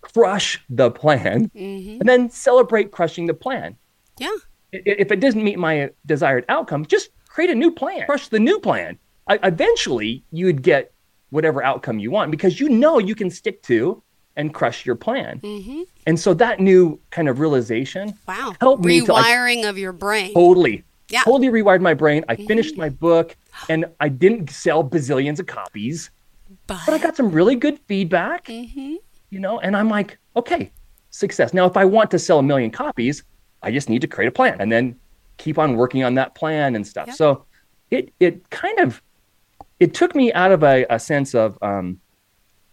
crush 0.00 0.64
the 0.70 0.90
plan, 0.90 1.50
Mm-hmm. 1.54 2.00
and 2.00 2.08
then 2.08 2.30
celebrate 2.30 2.90
crushing 2.90 3.26
the 3.26 3.34
plan. 3.34 3.76
Yeah. 4.18 4.30
If 4.72 5.10
it 5.12 5.20
doesn't 5.20 5.42
meet 5.42 5.58
my 5.58 5.90
desired 6.06 6.44
outcome, 6.48 6.84
just 6.86 7.10
create 7.38 7.50
a 7.50 7.54
new 7.54 7.70
plan, 7.70 8.04
crush 8.04 8.26
the 8.26 8.38
new 8.40 8.58
plan. 8.58 8.98
I, 9.28 9.38
eventually, 9.44 10.24
you 10.32 10.46
would 10.46 10.60
get 10.60 10.90
whatever 11.30 11.62
outcome 11.62 12.00
you 12.00 12.10
want 12.10 12.32
because 12.32 12.58
you 12.58 12.68
know 12.68 12.98
you 12.98 13.14
can 13.14 13.30
stick 13.30 13.62
to 13.62 14.02
and 14.34 14.52
crush 14.52 14.84
your 14.84 14.96
plan. 14.96 15.38
Mm-hmm. 15.38 15.82
And 16.08 16.18
so 16.18 16.34
that 16.34 16.58
new 16.58 16.98
kind 17.10 17.28
of 17.28 17.38
realization 17.38 18.18
Wow. 18.26 18.56
helped 18.60 18.84
me 18.84 19.02
to 19.06 19.12
like, 19.12 19.24
Rewiring 19.24 19.68
of 19.68 19.78
your 19.78 19.92
brain. 19.92 20.34
totally, 20.34 20.82
Yeah. 21.10 21.22
totally 21.22 21.46
rewired 21.48 21.80
my 21.80 21.94
brain. 21.94 22.24
I 22.28 22.34
finished 22.34 22.76
my 22.76 22.88
book 22.88 23.36
and 23.68 23.84
I 24.00 24.08
didn't 24.08 24.50
sell 24.50 24.82
bazillions 24.82 25.38
of 25.38 25.46
copies, 25.46 26.10
but 26.66 26.88
I 26.88 26.98
got 26.98 27.14
some 27.14 27.30
really 27.30 27.54
good 27.54 27.78
feedback, 27.86 28.46
Mhm. 28.46 28.96
you 29.30 29.38
know, 29.38 29.60
and 29.60 29.76
I'm 29.76 29.88
like, 29.88 30.18
okay, 30.34 30.72
success. 31.10 31.54
Now, 31.54 31.66
if 31.66 31.76
I 31.76 31.84
want 31.84 32.10
to 32.10 32.18
sell 32.18 32.40
a 32.40 32.42
million 32.42 32.72
copies, 32.72 33.22
I 33.62 33.70
just 33.70 33.88
need 33.88 34.00
to 34.00 34.08
create 34.08 34.26
a 34.26 34.32
plan 34.32 34.56
and 34.60 34.72
then 34.72 34.96
keep 35.38 35.58
on 35.58 35.76
working 35.76 36.04
on 36.04 36.14
that 36.14 36.34
plan 36.34 36.76
and 36.76 36.86
stuff. 36.86 37.06
Yep. 37.08 37.16
So 37.16 37.44
it, 37.90 38.12
it 38.20 38.48
kind 38.50 38.78
of, 38.80 39.02
it 39.80 39.94
took 39.94 40.14
me 40.14 40.32
out 40.32 40.52
of 40.52 40.62
a, 40.62 40.84
a 40.90 40.98
sense 40.98 41.34
of 41.34 41.56
um, 41.62 42.00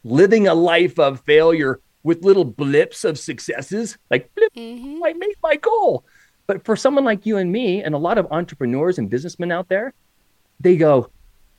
living 0.03 0.47
a 0.47 0.53
life 0.53 0.99
of 0.99 1.21
failure 1.21 1.79
with 2.03 2.23
little 2.23 2.45
blips 2.45 3.03
of 3.03 3.17
successes, 3.17 3.97
like 4.11 4.29
blip, 4.35 4.53
Mhm. 4.55 4.99
I 5.03 5.13
made 5.13 5.35
my 5.41 5.55
goal. 5.55 6.05
But 6.47 6.63
for 6.63 6.75
someone 6.75 7.03
like 7.03 7.25
you 7.25 7.37
and 7.37 7.51
me, 7.51 7.81
and 7.81 7.95
a 7.95 7.97
lot 7.97 8.17
of 8.19 8.27
entrepreneurs 8.31 8.99
and 8.99 9.09
businessmen 9.09 9.51
out 9.51 9.67
there, 9.69 9.93
they 10.59 10.77
go, 10.77 11.09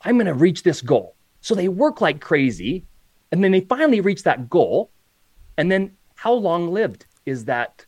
I'm 0.02 0.16
going 0.16 0.26
to 0.26 0.34
reach 0.34 0.62
this 0.62 0.80
goal. 0.80 1.16
So 1.40 1.54
they 1.56 1.66
work 1.68 2.00
like 2.00 2.20
crazy, 2.20 2.84
and 3.32 3.42
then 3.42 3.50
they 3.50 3.62
finally 3.62 4.00
reach 4.00 4.22
that 4.22 4.48
goal. 4.48 4.90
And 5.56 5.70
then 5.72 5.96
how 6.14 6.32
long 6.34 6.68
lived 6.72 7.06
is 7.24 7.46
that 7.46 7.84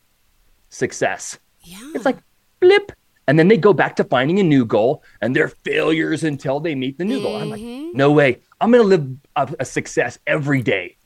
success? 0.71 1.39
yeah. 1.63 1.93
It's 1.95 2.05
like 2.05 2.19
blip. 2.61 2.93
And 3.29 3.39
then 3.39 3.47
they 3.49 3.59
go 3.59 3.73
back 3.75 3.95
to 3.97 4.05
finding 4.05 4.41
a 4.41 4.43
new 4.43 4.65
goal 4.65 5.05
and 5.21 5.37
they're 5.37 5.49
failures 5.49 6.25
until 6.25 6.59
they 6.61 6.75
meet 6.75 6.97
the 6.99 7.05
new 7.05 7.21
goal. 7.21 7.37
I'm 7.37 7.51
like, 7.51 7.61
Mhm. 7.61 7.93
no 7.95 8.11
way. 8.11 8.39
I'm 8.61 8.73
going 8.73 8.83
to 8.83 8.89
live 8.89 9.07
a, 9.37 9.55
a 9.61 9.65
success 9.67 10.19
every 10.27 10.63
day. 10.63 10.97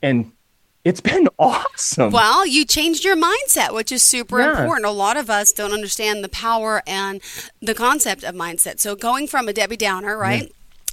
And 0.00 0.30
it's 0.84 1.00
been 1.00 1.28
awesome. 1.40 2.12
Well, 2.12 2.46
you 2.46 2.64
changed 2.64 3.04
your 3.04 3.16
mindset, 3.16 3.74
which 3.74 3.90
is 3.90 4.02
super 4.02 4.38
Yeah. 4.40 4.60
important. 4.60 4.86
A 4.86 4.90
lot 4.92 5.16
of 5.16 5.28
us 5.28 5.52
don't 5.52 5.72
understand 5.72 6.22
the 6.22 6.28
power 6.28 6.82
and 6.86 7.20
the 7.60 7.74
concept 7.74 8.22
of 8.22 8.34
mindset. 8.34 8.78
So 8.78 8.94
going 8.94 9.26
from 9.26 9.48
a 9.48 9.52
Debbie 9.52 9.76
Downer, 9.76 10.16
right? 10.16 10.50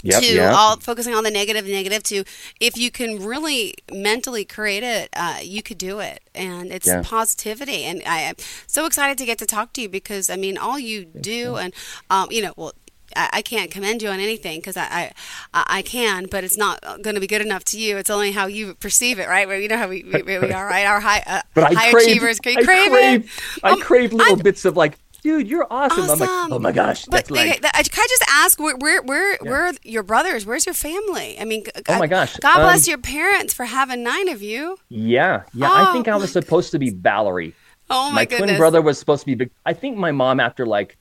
Yep, 0.08 0.22
to 0.24 0.34
yep. 0.34 0.54
all 0.54 0.78
focusing 0.78 1.14
on 1.14 1.24
the 1.24 1.32
negative, 1.32 1.66
negative 1.66 2.04
to 2.04 2.24
if 2.60 2.78
you 2.78 2.90
can 2.92 3.24
really 3.24 3.76
mentally 3.92 4.46
create 4.46 4.84
it, 4.84 5.10
uh, 5.14 5.40
you 5.44 5.62
could 5.62 5.78
do 5.78 6.00
it, 6.00 6.22
and 6.34 6.72
it's 6.72 6.88
Yeah. 6.88 7.02
positivity. 7.04 7.84
And 7.84 8.02
I 8.06 8.20
am 8.22 8.36
so 8.68 8.86
excited 8.86 9.18
to 9.18 9.26
get 9.26 9.38
to 9.40 9.46
talk 9.46 9.74
to 9.74 9.82
you 9.82 9.90
because 9.90 10.30
I 10.30 10.36
mean, 10.36 10.58
all 10.58 10.80
you 10.80 11.06
do, 11.06 11.56
and 11.58 11.74
um, 12.10 12.28
you 12.32 12.42
know, 12.42 12.54
well. 12.56 12.74
I 13.16 13.30
I 13.40 13.42
can't 13.42 13.72
commend 13.72 14.02
you 14.04 14.10
on 14.10 14.20
anything 14.20 14.60
because 14.60 14.76
I, 14.76 15.14
I 15.54 15.64
I 15.80 15.82
can, 15.82 16.28
but 16.30 16.44
it's 16.44 16.58
not 16.58 16.82
going 17.02 17.16
to 17.16 17.22
be 17.22 17.26
good 17.28 17.42
enough 17.42 17.64
to 17.72 17.80
you. 17.80 17.96
It's 17.98 18.10
only 18.10 18.34
how 18.34 18.48
you 18.48 18.76
perceive 18.76 19.18
it, 19.18 19.30
right? 19.30 19.48
Well, 19.48 19.58
you 19.58 19.70
know 19.70 19.78
how 19.78 19.88
we, 19.88 20.04
we, 20.04 20.24
we 20.24 20.52
are, 20.52 20.68
right? 20.68 20.86
Our 20.86 21.00
high 21.00 21.24
uh, 21.26 21.42
but 21.54 21.64
I 21.72 21.74
high 21.74 21.92
crave, 21.92 22.08
achievers, 22.08 22.40
you 22.46 22.52
I 22.52 22.64
crave, 22.64 22.92
crave, 22.92 23.24
it. 23.24 23.64
I 23.64 23.76
crave 23.80 24.12
little 24.12 24.36
bits 24.36 24.66
of 24.66 24.76
like, 24.76 24.98
dude, 25.28 25.48
you're 25.48 25.68
awesome. 25.70 26.10
I'm 26.10 26.20
like, 26.20 26.30
oh 26.52 26.60
my 26.60 26.72
gosh, 26.72 27.06
But 27.06 27.26
that's 27.28 27.32
like, 27.32 27.60
I- 27.64 27.84
can 27.84 28.04
I 28.04 28.08
just 28.10 28.24
ask 28.30 28.60
where 28.60 28.76
where 28.78 29.02
where, 29.04 29.38
where 29.42 29.66
are 29.68 29.74
your 29.84 30.04
brothers? 30.04 30.46
Where's 30.46 30.66
your 30.66 30.74
family? 30.76 31.38
I 31.40 31.44
mean, 31.46 31.66
g- 31.66 31.72
Oh 31.90 32.00
my 32.00 32.08
God- 32.08 32.28
gosh, 32.30 32.38
God 32.38 32.56
bless 32.62 32.88
um, 32.88 32.92
your 32.92 32.98
parents 33.00 33.54
for 33.54 33.66
having 33.66 34.04
nine 34.04 34.30
of 34.30 34.42
you. 34.42 34.78
yeah, 34.90 35.44
yeah. 35.54 35.70
I 35.72 35.90
Oh 35.90 35.94
think 35.94 36.08
I 36.08 36.16
was 36.16 36.34
my 36.36 36.42
supposed 36.42 36.72
to 36.72 36.80
be 36.80 36.90
Valerie. 36.92 37.54
Oh 37.90 38.10
my, 38.10 38.16
my 38.16 38.26
goodness! 38.26 38.48
twin 38.50 38.58
brother 38.58 38.82
was 38.82 38.98
supposed 39.00 39.22
to 39.22 39.26
be 39.26 39.36
big. 39.36 39.52
I 39.66 39.74
think 39.74 39.98
my 39.98 40.12
mom, 40.12 40.40
after 40.40 40.66
like 40.66 40.98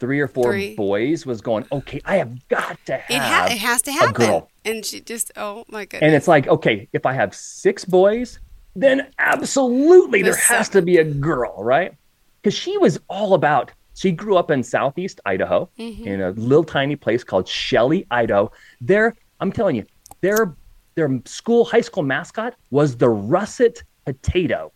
three 0.00 0.20
or 0.20 0.28
four 0.28 0.52
Three. 0.52 0.74
boys, 0.76 1.26
was 1.26 1.40
going, 1.40 1.66
okay, 1.72 2.00
I 2.04 2.16
have 2.16 2.48
got 2.48 2.78
to 2.86 2.96
have 2.96 3.10
It, 3.10 3.18
ha- 3.20 3.48
it 3.50 3.58
has 3.58 3.82
to 3.82 3.90
a 3.90 3.94
happen. 3.94 4.12
girl. 4.12 4.50
And 4.64 4.84
she 4.84 5.00
just, 5.00 5.32
oh 5.36 5.64
my 5.68 5.84
goodness. 5.86 6.06
And 6.06 6.14
it's 6.14 6.28
like, 6.28 6.46
okay, 6.46 6.88
if 6.92 7.04
I 7.04 7.14
have 7.14 7.34
six 7.34 7.84
boys, 7.84 8.38
then 8.76 9.08
absolutely 9.18 10.22
there 10.22 10.36
has 10.36 10.68
to 10.70 10.82
be 10.82 10.98
a 10.98 11.04
girl, 11.04 11.54
right? 11.62 11.94
Because 12.42 12.54
she 12.54 12.76
was 12.78 12.98
all 13.08 13.34
about, 13.34 13.72
she 13.94 14.12
grew 14.12 14.36
up 14.36 14.50
in 14.50 14.62
southeast 14.62 15.20
Idaho 15.26 15.68
Mm-hmm. 15.78 16.06
in 16.06 16.20
a 16.20 16.30
little 16.30 16.64
tiny 16.64 16.96
place 16.96 17.24
called 17.24 17.48
Shelley, 17.48 18.06
Idaho. 18.10 18.50
There, 18.80 19.14
I'm 19.40 19.52
telling 19.52 19.76
you, 19.76 19.84
their 20.20 20.54
their 20.94 21.20
school 21.26 21.64
high 21.64 21.80
school 21.80 22.02
mascot 22.02 22.54
was 22.70 22.96
the 22.96 23.08
russet 23.08 23.82
potato. 24.04 24.72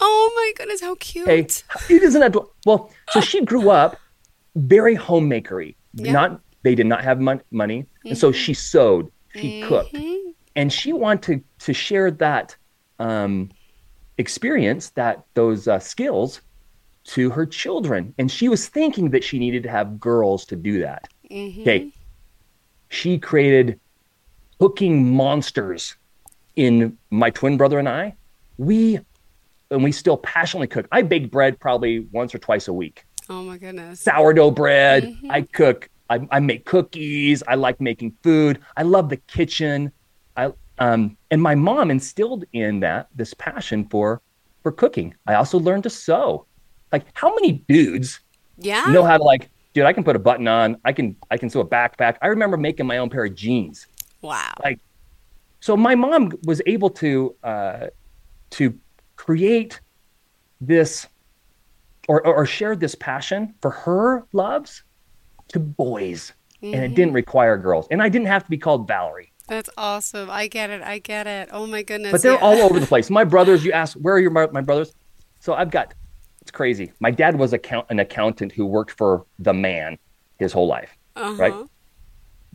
oh 0.00 0.32
my 0.36 0.52
goodness, 0.56 0.80
how 0.80 0.94
cute. 0.96 1.26
Okay, 1.28 1.40
it 1.94 2.02
isn't 2.02 2.20
that 2.20 2.34
well. 2.64 2.90
So 3.10 3.20
she 3.20 3.44
grew 3.44 3.70
up 3.70 3.96
very 4.54 4.94
homemakery. 4.96 5.74
Yeah. 5.94 6.12
Not 6.12 6.40
they 6.62 6.74
did 6.74 6.86
not 6.86 7.02
have 7.04 7.20
mon- 7.20 7.42
money, 7.50 7.86
and 8.04 8.16
so 8.16 8.32
she 8.32 8.52
sewed, 8.54 9.10
she 9.34 9.62
cooked, 9.62 9.94
Mhm. 9.94 10.34
and 10.56 10.72
she 10.72 10.92
wanted 10.92 11.22
to, 11.58 11.66
to 11.66 11.72
share 11.72 12.10
that 12.10 12.56
um, 12.98 13.50
experience, 14.18 14.90
that 14.90 15.24
those 15.34 15.68
uh, 15.68 15.78
skills, 15.78 16.40
to 17.06 17.30
her 17.30 17.46
children. 17.46 18.14
And 18.18 18.30
she 18.30 18.48
was 18.48 18.68
thinking 18.68 19.10
that 19.10 19.22
she 19.24 19.38
needed 19.38 19.62
to 19.64 19.70
have 19.70 20.00
girls 20.00 20.44
to 20.46 20.56
do 20.56 20.80
that. 20.80 21.08
Mhm. 21.30 21.60
Okay, 21.62 21.92
she 22.88 23.18
created 23.18 23.78
cooking 24.58 25.14
monsters 25.14 25.96
in 26.56 26.96
my 27.10 27.30
twin 27.30 27.56
brother 27.56 27.78
and 27.78 27.88
I. 27.88 28.14
We 28.58 29.00
and 29.70 29.82
we 29.82 29.90
still 29.92 30.16
passionately 30.16 30.68
cook. 30.68 30.86
I 30.92 31.02
bake 31.02 31.30
bread 31.30 31.58
probably 31.58 32.00
once 32.12 32.34
or 32.34 32.38
twice 32.38 32.68
a 32.68 32.72
week. 32.72 33.04
Oh 33.28 33.42
my 33.42 33.58
goodness. 33.58 34.00
Sourdough 34.00 34.52
bread. 34.52 35.04
Mm-hmm. 35.04 35.30
I 35.30 35.42
cook. 35.42 35.88
I, 36.08 36.20
I 36.30 36.38
make 36.38 36.64
cookies. 36.64 37.42
I 37.48 37.56
like 37.56 37.80
making 37.80 38.14
food. 38.22 38.60
I 38.76 38.82
love 38.84 39.08
the 39.08 39.16
kitchen. 39.16 39.90
I 40.36 40.52
um 40.78 41.16
and 41.30 41.42
my 41.42 41.54
mom 41.54 41.90
instilled 41.90 42.44
in 42.52 42.80
that 42.80 43.08
this 43.14 43.34
passion 43.34 43.86
for 43.88 44.22
for 44.62 44.72
cooking. 44.72 45.14
I 45.26 45.34
also 45.34 45.58
learned 45.58 45.82
to 45.84 45.90
sew. 45.90 46.46
Like 46.92 47.06
how 47.14 47.34
many 47.34 47.64
dudes 47.68 48.20
Yeah. 48.58 48.84
know 48.90 49.04
how 49.04 49.16
to 49.16 49.22
like, 49.22 49.50
dude? 49.74 49.84
I 49.84 49.92
can 49.92 50.04
put 50.04 50.16
a 50.16 50.18
button 50.18 50.48
on. 50.48 50.76
I 50.84 50.92
can 50.92 51.16
I 51.30 51.36
can 51.36 51.50
sew 51.50 51.60
a 51.60 51.66
backpack. 51.66 52.16
I 52.22 52.28
remember 52.28 52.56
making 52.56 52.86
my 52.86 52.98
own 52.98 53.10
pair 53.10 53.24
of 53.24 53.34
jeans. 53.34 53.86
Wow. 54.22 54.52
Like, 54.62 54.80
so 55.60 55.76
my 55.76 55.94
mom 55.94 56.32
was 56.44 56.62
able 56.66 56.90
to 56.90 57.34
uh, 57.42 57.86
to 58.50 58.78
create 59.16 59.80
this 60.60 61.06
or, 62.08 62.24
or 62.26 62.46
this 62.76 62.94
passion 62.94 63.54
for 63.60 63.70
her 63.70 64.26
loves 64.32 64.84
to 65.48 65.58
boys, 65.58 66.32
and 66.62 66.74
it 66.74 66.94
didn't 66.94 67.14
require 67.14 67.56
girls, 67.58 67.86
and 67.90 68.02
I 68.02 68.08
didn't 68.08 68.28
have 68.28 68.44
to 68.44 68.50
be 68.50 68.58
called 68.58 68.86
Valerie. 68.86 69.32
That's 69.48 69.70
awesome. 69.76 70.28
I 70.30 70.48
get 70.48 70.70
it. 70.70 70.82
I 70.82 70.98
get 70.98 71.26
it. 71.26 71.50
Oh 71.52 71.66
my 71.66 71.82
goodness. 71.82 72.12
But 72.12 72.22
they're 72.22 72.32
yeah. 72.32 72.38
all 72.38 72.58
over 72.62 72.80
the 72.80 72.86
place. 72.94 73.10
My 73.10 73.24
brothers, 73.24 73.64
you 73.64 73.72
ask, 73.72 73.96
where 73.96 74.14
are 74.14 74.18
your 74.18 74.30
my 74.30 74.60
brothers? 74.60 74.92
So 75.40 75.54
I've 75.54 75.70
got, 75.70 75.94
it's 76.46 76.52
crazy. 76.52 76.92
My 77.00 77.10
dad 77.10 77.36
was 77.36 77.52
account, 77.52 77.88
an 77.90 77.98
accountant 77.98 78.52
who 78.52 78.66
worked 78.66 78.92
for 78.92 79.26
the 79.40 79.52
man 79.52 79.98
his 80.38 80.52
whole 80.52 80.68
life. 80.68 80.96
uh-huh. 81.16 81.34
right? 81.34 81.54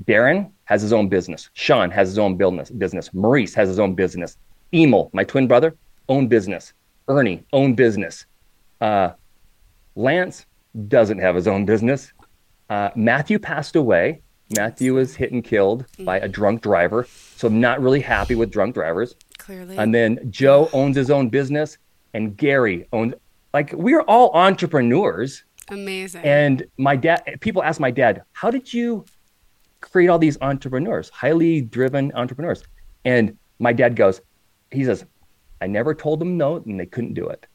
Darren 0.05 0.49
has 0.63 0.81
his 0.81 0.93
own 0.93 1.09
business. 1.09 1.49
Sean 1.51 1.91
has 1.91 2.07
his 2.07 2.17
own 2.17 2.37
business. 2.37 3.13
Maurice 3.13 3.53
has 3.53 3.67
his 3.67 3.79
own 3.79 3.93
business. 3.93 4.37
Emil, 4.73 5.09
my 5.11 5.25
twin 5.25 5.45
brother, 5.45 5.75
own 6.07 6.27
business. 6.27 6.71
Ernie, 7.09 7.43
own 7.51 7.73
business. 7.73 8.25
Uh, 8.79 9.09
Lance 9.97 10.45
doesn't 10.87 11.19
have 11.19 11.35
his 11.35 11.49
own 11.49 11.65
business. 11.65 12.13
Uh, 12.69 12.91
Matthew 12.95 13.39
passed 13.39 13.75
away. 13.75 14.21
Matthew 14.55 14.93
was 14.93 15.17
hit 15.17 15.33
and 15.33 15.43
killed 15.43 15.85
by 15.99 16.17
a 16.19 16.29
drunk 16.29 16.61
driver. 16.61 17.05
So 17.35 17.49
I'm 17.49 17.59
not 17.59 17.81
really 17.81 17.99
happy 17.99 18.35
with 18.35 18.51
drunk 18.51 18.73
drivers. 18.73 19.15
Clearly. 19.37 19.77
And 19.77 19.93
then 19.93 20.17
Joe 20.29 20.69
owns 20.71 20.95
his 20.95 21.11
own 21.11 21.27
business, 21.27 21.77
and 22.13 22.37
Gary 22.37 22.87
owns. 22.93 23.15
Like 23.53 23.73
we're 23.73 24.01
all 24.01 24.31
entrepreneurs. 24.33 25.43
Amazing. 25.69 26.23
And 26.23 26.65
my 26.77 26.95
dad, 26.95 27.37
people 27.39 27.63
ask 27.63 27.79
my 27.79 27.91
dad, 27.91 28.23
how 28.33 28.51
did 28.51 28.73
you 28.73 29.05
create 29.79 30.09
all 30.09 30.19
these 30.19 30.37
entrepreneurs, 30.41 31.09
highly 31.09 31.61
driven 31.61 32.11
entrepreneurs? 32.13 32.63
And 33.05 33.37
my 33.59 33.73
dad 33.73 33.95
goes, 33.95 34.21
he 34.71 34.83
says, 34.83 35.05
I 35.61 35.67
never 35.67 35.93
told 35.93 36.19
them 36.19 36.37
no, 36.37 36.57
and 36.57 36.79
they 36.79 36.85
couldn't 36.85 37.13
do 37.13 37.27
it. 37.27 37.45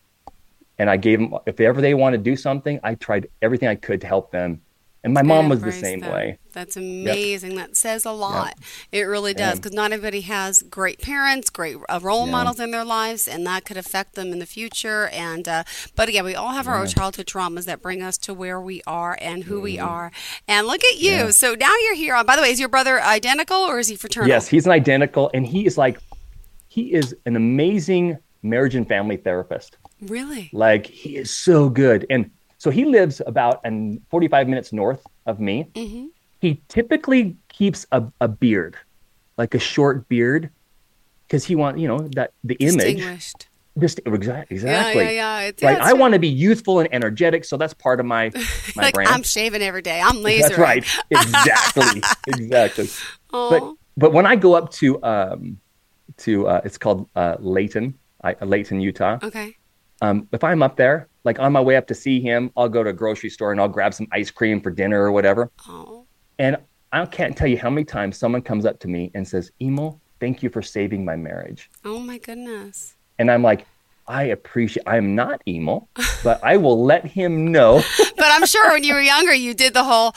And 0.79 0.89
I 0.89 0.97
gave 0.97 1.19
them, 1.19 1.35
if 1.47 1.59
ever 1.61 1.81
they 1.81 1.95
want 1.95 2.13
to 2.15 2.19
do 2.19 2.37
something, 2.37 2.79
I 2.83 2.95
tried 2.95 3.29
everything 3.43 3.69
I 3.69 3.75
could 3.75 4.01
to 4.03 4.07
help 4.07 4.31
them. 4.31 4.61
And 5.07 5.15
my 5.15 5.23
mom 5.23 5.49
was 5.49 5.61
the 5.63 5.71
same 5.71 6.01
them. 6.01 6.13
way. 6.13 6.39
That's 6.53 6.77
amazing. 6.77 7.55
That 7.55 7.77
says 7.77 8.05
a 8.05 8.11
lot. 8.11 8.55
It 8.91 9.03
really 9.03 9.35
does 9.35 9.61
because 9.61 9.73
not 9.73 9.93
everybody 9.93 10.23
has 10.23 10.63
great 10.63 11.01
parents, 11.01 11.49
great 11.49 11.77
uh, 11.89 12.01
role 12.03 12.27
Yeah. 12.27 12.33
models 12.33 12.59
in 12.59 12.73
their 12.73 12.85
lives, 12.85 13.29
and 13.29 13.47
that 13.47 13.65
could 13.65 13.77
affect 13.77 14.17
them 14.17 14.33
in 14.33 14.41
the 14.41 14.47
future. 14.47 15.07
And 15.13 15.47
uh, 15.49 15.63
but 15.95 16.09
again, 16.09 16.25
we 16.25 16.35
all 16.35 16.53
have 16.53 16.67
our 16.67 16.77
own 16.81 16.89
childhood 16.89 17.27
traumas 17.27 17.67
that 17.67 17.81
bring 17.81 18.03
us 18.03 18.19
to 18.19 18.35
where 18.35 18.61
we 18.61 18.83
are 18.87 19.17
and 19.21 19.45
who 19.45 19.61
we 19.61 19.77
Mm-hmm. 19.77 19.87
are. 19.89 20.11
And 20.49 20.67
look 20.67 20.83
at 20.93 20.99
you. 20.99 21.31
So 21.31 21.55
now 21.55 21.73
you're 21.85 21.95
here. 21.95 22.15
On, 22.17 22.27
by 22.27 22.35
the 22.35 22.43
way, 22.43 22.51
is 22.51 22.59
your 22.59 22.69
brother 22.69 23.01
identical 23.01 23.59
or 23.59 23.79
is 23.79 23.87
he 23.89 23.95
fraternal? 23.97 24.29
Yes, 24.29 24.49
he's 24.49 24.67
an 24.67 24.73
identical, 24.73 25.31
and 25.35 25.47
he 25.47 25.67
is 25.67 25.79
like, 25.79 26.01
he 26.67 26.93
is 26.93 27.15
an 27.27 27.37
amazing 27.37 28.19
marriage 28.43 28.75
and 28.75 28.89
family 28.89 29.17
therapist. 29.19 29.77
Really? 30.03 30.51
Like 30.53 30.87
he 30.87 31.17
is 31.17 31.31
so 31.31 31.69
good. 31.69 32.07
And 32.11 32.31
so 32.67 32.71
he 32.71 32.85
lives 32.85 33.23
about 33.29 33.61
an 33.63 34.01
45 34.11 34.49
minutes 34.49 34.73
north 34.73 35.07
of 35.27 35.39
me. 35.39 35.69
Mm-hmm. 35.75 36.07
He 36.41 36.61
typically 36.67 37.37
keeps 37.49 37.87
a, 37.93 38.03
a 38.21 38.27
beard, 38.27 38.75
like 39.39 39.55
a 39.55 39.61
short 39.61 40.09
beard, 40.09 40.51
because 41.23 41.45
he 41.45 41.55
wants, 41.55 41.81
you 41.81 41.87
know 41.87 42.01
that 42.17 42.33
the 42.43 42.57
image. 42.57 42.97
Distinguished. 42.97 43.47
Just 43.79 44.01
exactly, 44.05 44.57
exactly. 44.57 45.05
Yeah, 45.05 45.11
yeah, 45.11 45.41
yeah. 45.41 45.47
It's, 45.47 45.63
Like 45.63 45.79
yeah, 45.79 45.85
I 45.85 45.93
want 45.93 46.15
to 46.15 46.19
be 46.19 46.27
youthful 46.27 46.81
and 46.81 46.89
energetic, 46.93 47.45
so 47.45 47.57
that's 47.57 47.73
part 47.73 48.01
of 48.01 48.07
my 48.07 48.33
my 48.75 48.83
like 48.83 48.95
brand. 48.95 49.11
I'm 49.11 49.23
shaving 49.23 49.63
every 49.63 49.83
day. 49.83 50.01
I'm 50.01 50.23
laser. 50.25 50.49
That's 50.49 50.59
right. 50.59 50.85
Exactly. 51.09 52.03
exactly. 52.27 52.89
Oh, 53.33 53.49
But 53.51 53.75
but 53.97 54.13
when 54.13 54.27
I 54.27 54.35
go 54.35 54.55
up 54.55 54.73
to 54.81 55.01
um 55.05 55.61
to 56.17 56.49
uh, 56.49 56.63
it's 56.65 56.79
called 56.79 57.09
uh, 57.15 57.37
Layton, 57.39 57.95
I, 58.25 58.35
Layton, 58.45 58.81
Utah. 58.81 59.19
okay. 59.23 59.55
Um, 60.03 60.27
if 60.33 60.43
I'm 60.43 60.63
up 60.65 60.77
there, 60.77 61.09
like 61.27 61.39
on 61.41 61.53
my 61.53 61.61
way 61.61 61.77
up 61.77 61.87
to 61.89 61.95
see 61.95 62.21
him, 62.21 62.51
I'll 62.57 62.69
go 62.69 62.83
to 62.85 62.91
a 62.91 62.93
grocery 62.93 63.29
store 63.31 63.51
and 63.53 63.61
I'll 63.61 63.69
grab 63.69 63.93
some 63.93 64.07
ice 64.13 64.31
cream 64.31 64.61
for 64.61 64.71
dinner 64.71 65.03
or 65.03 65.13
whatever. 65.13 65.51
Oh, 65.69 66.07
And 66.39 66.57
I 66.93 67.05
can't 67.05 67.37
tell 67.37 67.49
you 67.49 67.59
how 67.59 67.69
many 67.69 67.85
times 67.85 68.17
someone 68.17 68.41
comes 68.43 68.65
up 68.65 68.79
to 68.81 68.89
me 68.89 69.11
and 69.15 69.27
says, 69.27 69.51
"Emo, 69.61 70.01
thank 70.21 70.43
you 70.43 70.49
for 70.49 70.63
saving 70.63 71.05
my 71.05 71.17
marriage." 71.17 71.69
oh 71.85 71.99
my 71.99 72.17
goodness. 72.19 72.95
And 73.19 73.31
I'm 73.31 73.43
like, 73.43 73.67
I 74.09 74.25
appreciate. 74.25 74.85
I'm 74.87 75.17
not 75.17 75.43
emo, 75.49 75.89
but 76.23 76.39
I 76.45 76.57
will 76.59 76.85
let 76.85 77.05
him 77.05 77.51
know. 77.51 77.83
But 78.17 78.31
I'm 78.33 78.47
sure 78.47 78.73
when 78.73 78.83
you 78.85 78.95
were 78.95 79.01
younger, 79.01 79.35
you 79.35 79.53
did 79.53 79.75
the 79.75 79.85
whole. 79.85 80.15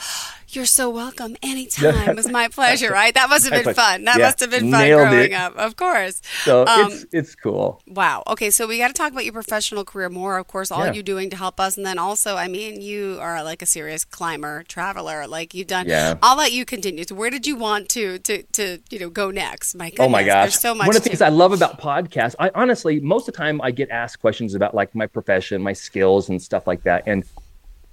You're 0.52 0.66
so 0.66 0.90
welcome 0.90 1.36
anytime. 1.42 2.08
It 2.10 2.16
was 2.16 2.28
my 2.28 2.48
pleasure, 2.58 2.90
right? 2.90 3.14
That 3.14 3.28
must 3.28 3.48
have 3.48 3.64
been 3.64 3.74
fun. 3.74 4.04
That 4.04 4.18
yeah, 4.18 4.26
must 4.26 4.40
have 4.40 4.50
been 4.50 4.70
fun 4.70 4.80
nailed 4.82 5.08
growing 5.08 5.32
it. 5.32 5.34
up, 5.34 5.56
of 5.56 5.76
course. 5.76 6.20
So 6.44 6.66
Um, 6.66 6.90
it's 6.90 7.06
it's 7.12 7.34
cool. 7.36 7.80
Wow. 7.86 8.22
Okay, 8.26 8.50
so 8.50 8.66
we 8.66 8.78
got 8.78 8.88
to 8.88 8.94
talk 8.94 9.12
about 9.12 9.24
your 9.24 9.32
professional 9.32 9.84
career 9.84 10.08
more. 10.08 10.38
Of 10.38 10.48
course, 10.48 10.70
all 10.70 10.86
Yeah. 10.86 10.92
you 10.92 11.02
doing 11.02 11.30
to 11.30 11.36
help 11.36 11.60
us, 11.60 11.76
and 11.76 11.86
then 11.86 11.98
also, 11.98 12.36
I 12.36 12.48
mean, 12.48 12.80
you 12.80 13.18
are 13.20 13.44
like 13.44 13.62
a 13.62 13.66
serious 13.66 14.04
climber, 14.04 14.64
traveler. 14.64 15.26
Like 15.26 15.54
you've 15.54 15.68
done. 15.68 15.86
Yeah. 15.88 16.16
I'll 16.22 16.36
let 16.36 16.52
you 16.52 16.64
continue. 16.64 17.04
So, 17.04 17.14
where 17.14 17.30
did 17.30 17.46
you 17.46 17.56
want 17.56 17.88
to 17.90 18.18
to 18.20 18.42
to 18.42 18.78
you 18.90 18.98
know 18.98 19.10
go 19.10 19.30
next? 19.30 19.74
My 19.76 19.90
goodness, 19.90 20.06
Oh 20.06 20.08
my 20.08 20.24
gosh. 20.24 20.44
there's 20.52 20.60
so 20.60 20.74
much. 20.74 20.86
One 20.88 20.96
of 20.96 21.02
the 21.02 21.08
things 21.08 21.22
I 21.22 21.28
love 21.28 21.52
about 21.52 21.80
podcasts, 21.80 22.34
I 22.40 22.50
honestly, 22.54 22.98
most 23.00 23.28
of 23.28 23.34
the 23.34 23.38
time 23.38 23.60
I 23.62 23.70
get 23.70 23.90
asked 23.90 24.20
questions 24.20 24.54
about 24.54 24.74
like 24.74 24.94
my 24.94 25.06
profession, 25.06 25.62
my 25.62 25.72
skills 25.74 26.28
and 26.28 26.42
stuff 26.42 26.66
like 26.66 26.82
that. 26.82 27.04
And 27.06 27.24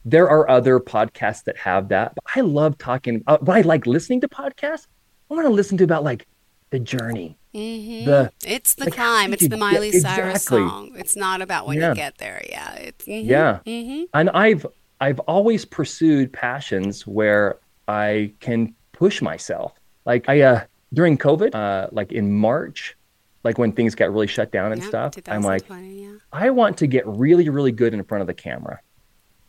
there 0.10 0.30
are 0.30 0.50
other 0.50 0.80
podcasts 0.80 1.44
that 1.44 1.58
have 1.58 1.90
that. 1.90 2.16
But 2.16 2.24
I 2.36 2.42
love 2.42 2.78
talking, 2.78 3.24
uh, 3.28 3.38
but 3.42 3.56
I 3.58 3.62
like 3.62 3.86
listening 3.86 4.22
to 4.22 4.28
podcasts. 4.30 4.88
I 5.30 5.34
want 5.34 5.46
to 5.46 5.54
listen 5.54 5.78
to 5.80 5.84
about 5.84 6.04
like 6.04 6.26
the 6.70 6.80
journey, 6.80 7.38
Mhm. 7.54 8.06
the, 8.06 8.32
It's 8.46 8.76
the 8.76 8.86
like, 8.86 8.94
climb. 8.94 9.34
It's 9.34 9.44
the 9.44 9.50
get- 9.50 9.60
Miley 9.60 9.92
Cyrus 9.92 10.44
exactly. 10.44 10.68
song. 10.68 10.92
It's 10.98 11.16
not 11.16 11.42
about 11.42 11.68
when 11.68 11.78
Yeah. 11.78 11.90
you 11.90 11.96
get 11.96 12.18
there. 12.20 12.42
Yeah. 12.50 12.74
It's 12.76 13.06
mhm, 13.06 13.26
yeah. 13.26 13.60
mhm. 13.66 14.06
And 14.14 14.30
I've, 14.30 14.66
I've 15.02 15.20
always 15.22 15.66
pursued 15.66 16.32
passions 16.32 17.06
where 17.06 17.58
I 17.88 18.34
can 18.40 18.74
push 18.94 19.22
myself. 19.22 19.74
Like 20.06 20.28
I, 20.30 20.42
uh, 20.42 20.62
during 20.94 21.18
COVID, 21.18 21.54
uh, 21.54 21.88
like 21.92 22.12
in 22.14 22.34
March, 22.34 22.96
like 23.44 23.58
when 23.58 23.72
things 23.74 23.94
got 23.96 24.12
really 24.12 24.28
shut 24.28 24.52
down 24.52 24.72
and 24.72 24.82
Yeah, 24.82 24.88
stuff, 24.88 25.14
I'm 25.28 25.42
like, 25.42 25.64
yeah. 25.70 26.14
I 26.34 26.50
want 26.50 26.78
to 26.78 26.88
get 26.88 27.06
really, 27.08 27.50
really 27.50 27.72
good 27.72 27.94
in 27.94 28.04
front 28.06 28.22
of 28.22 28.28
the 28.28 28.34
camera 28.34 28.80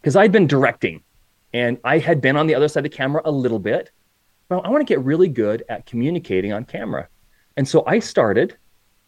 because 0.01 0.17
I'd 0.17 0.33
been 0.33 0.47
directing 0.47 1.03
and 1.53 1.79
I 1.85 1.99
had 1.99 2.21
been 2.21 2.37
on 2.37 2.47
the 2.47 2.55
other 2.55 2.69
side 2.69 2.85
of 2.85 2.91
the 2.91 2.97
camera 2.97 3.23
a 3.25 3.31
little 3.31 3.59
bit. 3.59 3.91
Well, 4.49 4.61
I 4.65 4.69
want 4.71 4.81
to 4.81 4.91
get 4.91 5.01
really 5.05 5.29
good 5.29 5.65
at 5.69 5.87
communicating 5.87 6.53
on 6.53 6.65
camera. 6.65 7.09
And 7.57 7.67
so 7.67 7.85
I 7.87 7.99
started 7.99 8.57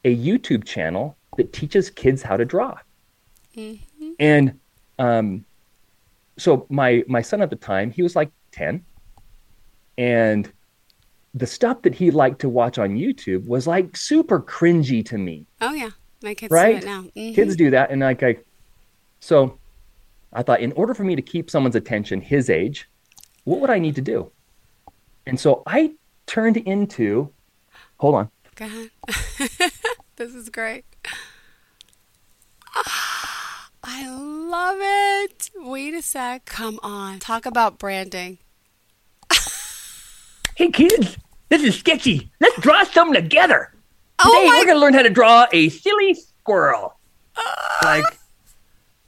a 0.04 0.14
YouTube 0.16 0.64
channel 0.64 1.16
that 1.36 1.52
teaches 1.52 1.90
kids 1.90 2.22
how 2.22 2.36
to 2.36 2.44
draw. 2.44 2.76
And 4.18 4.58
um, 4.98 5.44
so 6.38 6.66
my 6.70 7.04
my 7.08 7.22
son 7.22 7.42
at 7.42 7.50
the 7.50 7.56
time, 7.56 7.90
he 7.90 8.02
was 8.02 8.16
like 8.16 8.30
10. 8.52 8.84
And 9.98 10.50
the 11.34 11.46
stuff 11.46 11.82
that 11.82 11.94
he 11.94 12.10
liked 12.10 12.40
to 12.40 12.48
watch 12.48 12.78
on 12.78 12.90
YouTube 12.96 13.46
was 13.46 13.66
like 13.66 13.96
super 13.96 14.40
cringy 14.40 15.04
to 15.06 15.16
me 15.16 15.46
Oh 15.60 15.72
yeah, 15.72 15.90
my 16.22 16.34
kids 16.34 16.50
right? 16.50 16.80
do 16.80 16.86
it 16.86 16.90
now. 16.90 17.02
Mhm. 17.16 17.34
Kids 17.34 17.54
do 17.56 17.70
that, 17.70 17.90
and 17.90 18.00
like 18.00 18.22
I, 18.22 18.38
so 19.20 19.59
I 20.32 20.42
thought, 20.42 20.60
in 20.60 20.72
order 20.72 20.94
for 20.94 21.04
me 21.04 21.16
to 21.16 21.22
keep 21.22 21.50
someone's 21.50 21.74
attention 21.76 22.20
his 22.20 22.48
age, 22.50 22.88
what 23.44 23.60
would 23.60 23.70
I 23.70 23.78
need 23.78 23.96
to 23.96 24.00
do? 24.00 24.30
And 25.26 25.38
so 25.38 25.62
I 25.66 25.92
turned 26.26 26.56
into, 26.56 27.32
hold 27.98 28.14
on, 28.14 28.30
Go 28.56 28.66
ahead. 28.66 28.90
this 30.16 30.34
is 30.34 30.48
great. 30.50 30.84
Ah, 32.74 33.70
I 33.82 34.08
love 34.08 34.76
it. 34.80 35.50
Wait 35.56 35.94
a 35.94 36.02
sec. 36.02 36.44
Come 36.44 36.78
on. 36.82 37.18
Talk 37.20 37.46
about 37.46 37.78
branding. 37.78 38.38
hey 40.56 40.70
kids, 40.70 41.16
this 41.48 41.62
is 41.62 41.78
sketchy. 41.78 42.30
Let's 42.40 42.60
draw 42.60 42.84
something 42.84 43.20
together. 43.22 43.72
Oh 44.22 44.30
Today 44.30 44.46
my- 44.48 44.58
we're 44.58 44.66
gonna 44.66 44.78
learn 44.80 44.94
how 44.94 45.02
to 45.02 45.10
draw 45.10 45.46
a 45.52 45.68
silly 45.70 46.14
squirrel. 46.14 46.98
Ah. 47.36 47.78
like 47.84 48.04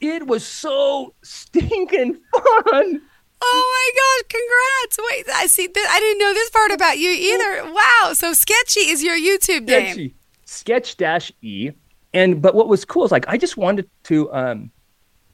it 0.02 0.26
was 0.26 0.46
so 0.46 1.14
stinking 1.22 2.14
fun. 2.34 3.02
Oh 3.44 3.64
my 3.74 3.90
gosh, 4.00 4.40
congrats. 4.40 4.98
Wait, 5.10 5.26
I 5.34 5.46
see 5.46 5.66
th- 5.68 5.86
I 5.88 5.98
didn't 5.98 6.18
know 6.18 6.32
this 6.34 6.50
part 6.50 6.70
about 6.70 6.98
you 6.98 7.10
either. 7.10 7.72
Wow. 7.72 8.12
So 8.14 8.32
sketchy 8.34 8.80
is 8.90 9.02
your 9.02 9.16
YouTube 9.16 9.66
name. 9.66 9.86
sketchy. 9.86 10.14
Sketch 10.44 10.96
dash 10.96 11.32
E. 11.42 11.70
And 12.14 12.40
but 12.42 12.54
what 12.54 12.68
was 12.68 12.84
cool 12.84 13.04
is 13.04 13.10
like 13.10 13.24
I 13.26 13.36
just 13.36 13.56
wanted 13.56 13.88
to 14.04 14.32
um 14.32 14.70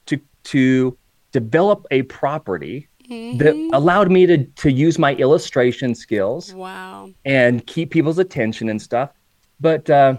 to 0.07 0.19
to 0.45 0.97
develop 1.31 1.85
a 1.91 2.01
property 2.03 2.87
that 3.09 3.69
allowed 3.73 4.11
me 4.11 4.25
to 4.27 4.43
to 4.45 4.71
use 4.71 4.97
my 4.97 5.13
illustration 5.15 5.93
skills 5.95 6.53
Wow. 6.53 7.09
and 7.25 7.65
keep 7.67 7.91
people's 7.91 8.17
attention 8.19 8.69
and 8.69 8.81
stuff. 8.81 9.09
But 9.59 9.89
uh 9.89 10.17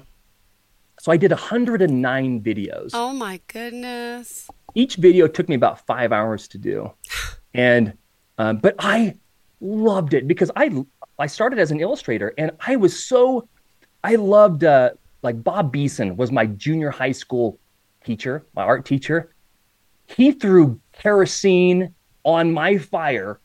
so 1.01 1.11
I 1.11 1.17
did 1.17 1.31
109 1.31 2.43
videos. 2.43 2.91
Oh 2.93 3.13
my 3.13 3.41
goodness. 3.47 4.49
Each 4.75 4.97
video 4.97 5.27
took 5.27 5.49
me 5.49 5.55
about 5.55 5.87
five 5.87 6.13
hours 6.13 6.47
to 6.49 6.59
do, 6.59 6.93
and 7.55 7.97
um, 8.39 8.59
but 8.59 8.75
I 8.79 9.17
loved 9.61 10.15
it 10.15 10.29
because 10.29 10.51
I 10.57 10.85
I 11.19 11.27
started 11.27 11.59
as 11.59 11.71
an 11.71 11.81
illustrator 11.81 12.33
and 12.39 12.53
I 12.67 12.77
was 12.77 13.05
so 13.05 13.49
I 14.05 14.17
loved 14.17 14.65
uh, 14.65 14.91
like 15.23 15.43
Bob 15.43 15.73
Beeson 15.73 16.17
was 16.17 16.33
my 16.33 16.47
junior 16.47 16.91
high 16.91 17.13
school 17.13 17.59
teacher, 18.05 18.47
my 18.55 18.63
art 18.63 18.85
teacher. 18.85 19.35
He 20.07 20.33
threw 20.33 20.81
kerosene 20.93 21.95
on 22.25 22.53
my 22.53 22.79
fire 22.79 23.41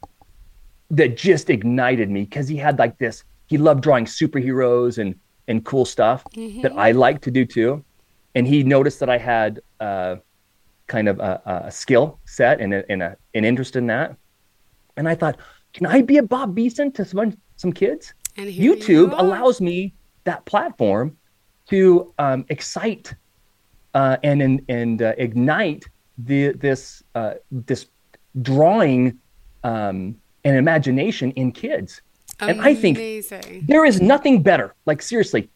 that 0.91 1.17
just 1.17 1.49
ignited 1.49 2.09
me 2.09 2.21
because 2.21 2.47
he 2.47 2.57
had 2.57 2.79
like 2.79 2.97
this. 2.97 3.23
He 3.47 3.57
loved 3.57 3.83
drawing 3.83 4.05
superheroes 4.05 4.97
and 4.97 5.15
and 5.47 5.63
cool 5.63 5.85
stuff 5.85 6.23
that 6.33 6.73
I 6.75 6.91
like 6.91 7.21
to 7.21 7.31
do 7.31 7.45
too. 7.45 7.83
And 8.35 8.47
he 8.47 8.63
noticed 8.63 8.99
that 8.99 9.09
I 9.09 9.17
had 9.17 9.61
uh, 9.79 10.17
kind 10.87 11.07
of 11.07 11.19
a, 11.19 11.41
a 11.67 11.71
skill 11.71 12.19
set 12.25 12.59
and, 12.59 12.73
a, 12.73 12.91
and 12.91 13.01
a, 13.01 13.17
an 13.33 13.45
interest 13.45 13.75
in 13.75 13.87
that. 13.87 14.15
And 14.97 15.07
I 15.07 15.15
thought, 15.15 15.37
can 15.73 15.85
I 15.85 16.01
be 16.01 16.17
a 16.17 16.23
Bob 16.23 16.55
Beeson 16.55 16.91
to 16.93 17.05
some 17.05 17.37
some 17.57 17.71
kids? 17.71 18.13
You 18.37 18.75
YouTube 18.75 19.13
are. 19.13 19.19
allows 19.19 19.61
me 19.61 19.93
that 20.23 20.45
platform 20.45 21.17
to 21.67 22.13
um, 22.19 22.45
excite 22.49 23.13
uh, 23.93 24.17
and 24.23 24.41
and, 24.41 24.61
and 24.69 25.01
uh, 25.01 25.13
ignite 25.17 25.85
the 26.17 26.51
this 26.53 27.03
uh, 27.15 27.35
this 27.51 27.87
drawing 28.41 29.17
um, 29.63 30.15
and 30.43 30.57
imagination 30.57 31.31
in 31.31 31.51
kids. 31.51 32.01
And 32.39 32.61
I 32.61 32.75
think 32.75 32.97
there 33.67 33.85
is 33.85 34.01
nothing 34.01 34.43
better. 34.43 34.73
Like 34.85 35.01
seriously, 35.01 35.49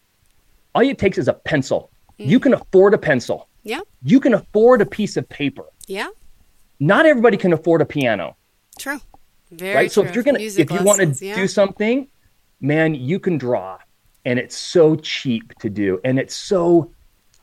all 0.73 0.81
it 0.81 0.97
takes 0.97 1.17
is 1.17 1.27
a 1.27 1.33
pencil. 1.33 1.91
You 2.17 2.39
can 2.39 2.53
afford 2.53 2.93
a 2.93 2.97
pencil. 2.97 3.47
Yeah. 3.63 3.81
You 4.03 4.19
can 4.19 4.33
afford 4.33 4.81
a 4.81 4.85
piece 4.85 5.17
of 5.17 5.27
paper. 5.29 5.65
Yeah. 5.87 6.09
Not 6.79 7.05
everybody 7.05 7.37
can 7.37 7.53
afford 7.53 7.81
a 7.81 7.85
piano. 7.85 8.35
True. 8.77 8.99
Very 9.51 9.75
right? 9.75 9.91
So 9.91 10.03
if 10.03 10.13
you're 10.13 10.23
gonna 10.23 10.39
Music 10.39 10.69
if 10.69 10.77
you 10.77 10.83
want 10.85 11.01
to 11.01 11.25
yeah. 11.25 11.35
do 11.35 11.47
something, 11.47 12.07
man, 12.61 12.93
you 12.95 13.19
can 13.19 13.37
draw. 13.37 13.77
And 14.25 14.37
it's 14.37 14.55
so 14.55 14.95
cheap 14.95 15.53
to 15.59 15.69
do. 15.69 15.99
And 16.03 16.19
it's 16.19 16.35
so 16.35 16.91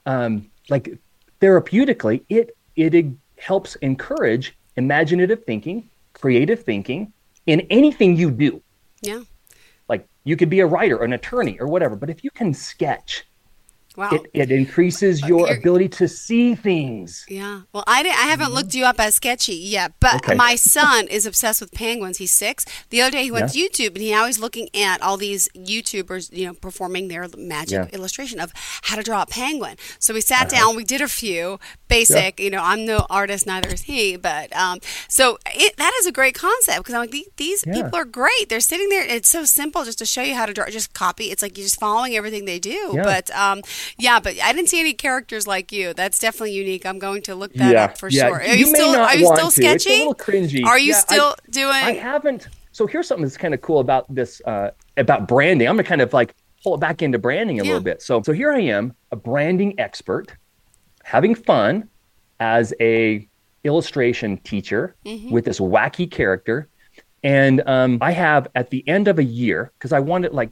um 0.05 0.51
like 0.69 0.99
therapeutically, 1.41 2.23
it 2.29 2.57
it 2.77 3.07
helps 3.39 3.77
encourage 3.77 4.57
imaginative 4.77 5.45
thinking, 5.45 5.89
creative 6.13 6.63
thinking 6.63 7.13
in 7.47 7.61
anything 7.71 8.17
you 8.17 8.31
do. 8.31 8.63
Yeah. 9.01 9.23
Like 9.89 10.09
you 10.25 10.37
could 10.37 10.51
be 10.51 10.61
a 10.61 10.67
writer, 10.67 11.03
an 11.03 11.13
attorney, 11.13 11.59
or 11.61 11.69
whatever. 11.69 11.97
But 11.97 12.11
if 12.11 12.25
you 12.25 12.31
can 12.31 12.53
sketch, 12.55 13.25
Wow. 13.97 14.11
it, 14.13 14.23
it 14.35 14.51
increases 14.53 15.21
your 15.27 15.47
you're- 15.47 15.57
ability 15.59 15.89
to 16.01 16.09
see 16.09 16.55
things. 16.55 17.25
Yeah. 17.29 17.63
Well, 17.73 17.85
I, 17.87 18.03
didn't, 18.03 18.19
I 18.19 18.27
haven't 18.29 18.53
looked 18.53 18.75
you 18.75 18.85
up 18.85 19.01
as 19.01 19.15
sketchy 19.15 19.55
yet, 19.55 19.93
but 20.01 20.17
Okay. 20.17 20.35
my 20.35 20.55
son 20.77 21.09
is 21.09 21.25
obsessed 21.27 21.61
with 21.61 21.73
penguins. 21.73 22.19
He's 22.19 22.31
six. 22.31 22.65
The 22.91 23.01
other 23.01 23.13
day 23.13 23.25
he 23.25 23.31
went 23.31 23.53
to 23.53 23.59
YouTube 23.59 23.89
and 23.95 23.99
he 23.99 24.11
now 24.11 24.27
he's 24.27 24.39
looking 24.39 24.69
at 24.75 25.01
all 25.03 25.17
these 25.17 25.49
YouTubers, 25.57 26.33
you 26.37 26.47
know, 26.47 26.55
performing 26.55 27.09
their 27.09 27.27
magic 27.37 27.73
Yeah. 27.91 27.97
illustration 27.97 28.41
of 28.41 28.53
how 28.83 28.97
to 28.97 29.03
draw 29.03 29.23
a 29.23 29.27
penguin. 29.27 29.77
So 29.99 30.13
we 30.15 30.21
sat 30.21 30.49
down, 30.49 30.77
we 30.77 30.85
did 30.85 31.01
a 31.01 31.09
few 31.09 31.59
basic, 31.89 32.41
you 32.41 32.51
know, 32.51 32.63
I'm 32.63 32.85
no 32.85 33.07
artist, 33.09 33.47
neither 33.47 33.69
is 33.71 33.83
he, 33.83 34.17
but 34.17 34.55
um, 34.57 34.81
so 35.09 35.39
it, 35.47 35.77
that 35.77 35.93
is 36.01 36.07
a 36.07 36.13
great 36.13 36.35
concept 36.35 36.79
because 36.79 36.95
I'm 36.95 37.01
like, 37.01 37.11
these, 37.11 37.29
these 37.37 37.65
Yeah. 37.67 37.75
people 37.83 37.99
are 37.99 38.05
great. 38.05 38.49
They're 38.49 38.61
sitting 38.61 38.89
there. 38.89 39.07
It's 39.07 39.29
so 39.29 39.45
simple 39.45 39.85
just 39.85 39.99
to 39.99 40.07
show 40.07 40.23
you 40.23 40.35
how 40.35 40.47
to 40.47 40.53
draw, 40.53 40.67
just 40.67 40.93
copy. 40.95 41.27
It's 41.31 41.43
like 41.43 41.57
you're 41.57 41.65
just 41.67 41.81
following 41.81 42.15
everything 42.17 42.45
they 42.45 42.59
do. 42.59 42.93
Yeah. 42.95 43.03
But 43.05 43.31
um, 43.31 43.63
yeah, 43.99 44.21
but 44.21 44.35
I 44.43 44.53
didn't 44.53 44.69
see 44.69 44.81
any 44.81 44.93
characters 44.93 45.47
like 45.47 45.73
you. 45.73 45.95
That's 45.95 46.19
definitely 46.19 46.53
unique. 46.53 46.85
I'm 46.87 46.99
going 46.99 47.23
to 47.23 47.35
look 47.35 47.53
that 47.55 47.73
Yeah, 47.73 47.85
up 47.85 47.99
for 47.99 48.09
yeah. 48.09 48.27
sure. 48.29 48.37
Are 48.41 48.45
You 48.45 48.55
you, 48.55 48.67
still 48.67 48.97
are 48.97 49.15
you 49.17 49.27
still 49.35 49.51
to. 49.51 49.63
It's 49.67 49.87
a 49.87 49.99
little 49.99 50.15
cringy. 50.15 50.65
Are 50.65 50.79
you 50.79 50.91
Yeah, 50.91 50.97
I- 50.97 51.01
still 51.15 51.35
doing 51.51 51.69
I 51.75 51.93
haven't. 51.93 52.49
So 52.73 52.87
here's 52.87 53.09
something 53.09 53.25
that's 53.25 53.37
kind 53.39 53.55
of 53.55 53.61
cool 53.63 53.81
about 53.81 54.13
this 54.15 54.43
uh, 54.45 54.71
about 54.97 55.27
branding. 55.29 55.67
I'm 55.69 55.77
gonna 55.77 55.85
kind 55.89 56.03
of 56.03 56.13
like 56.13 56.35
pull 56.63 56.75
it 56.75 56.81
back 56.81 57.01
into 57.03 57.19
branding 57.19 57.61
a 57.61 57.65
little 57.65 57.81
bit. 57.81 58.03
So 58.03 58.21
so 58.23 58.33
here 58.33 58.53
I 58.53 58.61
am, 58.61 58.95
a 59.13 59.17
branding 59.17 59.79
expert, 59.81 60.35
having 61.03 61.35
fun 61.35 61.89
as 62.39 62.75
a 62.81 63.27
illustration 63.65 64.37
teacher 64.39 64.95
Mm-hmm. 65.07 65.31
with 65.31 65.45
this 65.47 65.59
wacky 65.59 66.11
character, 66.11 66.69
and 67.25 67.63
um, 67.67 67.99
I 68.03 68.11
have 68.13 68.49
at 68.55 68.71
the 68.71 68.87
end 68.87 69.09
of 69.09 69.19
a 69.19 69.25
year 69.25 69.73
because 69.79 69.93
I 69.93 70.01
wanted 70.01 70.33
like 70.33 70.51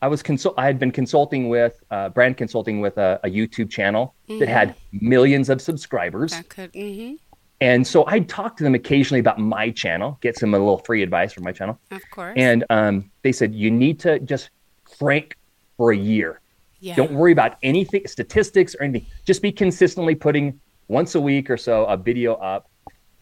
I 0.00 0.08
was 0.08 0.22
consult 0.22 0.54
I 0.58 0.64
had 0.66 0.78
been 0.78 0.92
consulting 0.92 1.48
with 1.48 1.82
uh, 1.90 2.08
brand 2.10 2.36
consulting 2.36 2.80
with 2.80 2.98
a, 2.98 3.18
a 3.24 3.28
YouTube 3.28 3.70
channel 3.70 4.14
that 4.28 4.48
had 4.48 4.74
millions 4.92 5.48
of 5.48 5.60
subscribers. 5.60 6.30
that 6.32 6.48
could 6.48 6.72
mm-hmm, 6.72 7.14
And 7.60 7.86
so 7.86 8.06
I'd 8.06 8.28
talk 8.28 8.56
to 8.58 8.64
them 8.64 8.74
occasionally 8.74 9.18
about 9.18 9.38
my 9.40 9.70
channel, 9.70 10.18
get 10.20 10.38
some 10.38 10.54
a 10.54 10.58
little 10.58 10.78
free 10.78 11.02
advice 11.02 11.32
from 11.32 11.44
my 11.44 11.52
channel. 11.52 11.78
of 11.90 12.02
course. 12.10 12.34
And 12.36 12.64
um, 12.70 13.10
they 13.22 13.32
said, 13.32 13.54
you 13.54 13.70
need 13.70 13.98
to 14.00 14.20
just 14.20 14.50
crank 14.84 15.36
for 15.76 15.92
a 15.92 15.96
year. 15.96 16.40
yeah. 16.80 16.94
Don't 16.94 17.12
worry 17.12 17.32
about 17.32 17.56
anything, 17.62 18.06
statistics 18.06 18.74
or 18.76 18.84
anything. 18.84 19.08
Just 19.24 19.42
be 19.42 19.50
consistently 19.50 20.14
putting 20.14 20.60
once 20.86 21.14
a 21.16 21.20
week 21.20 21.50
or 21.50 21.56
so 21.56 21.84
a 21.86 21.96
video 21.96 22.34
up. 22.34 22.70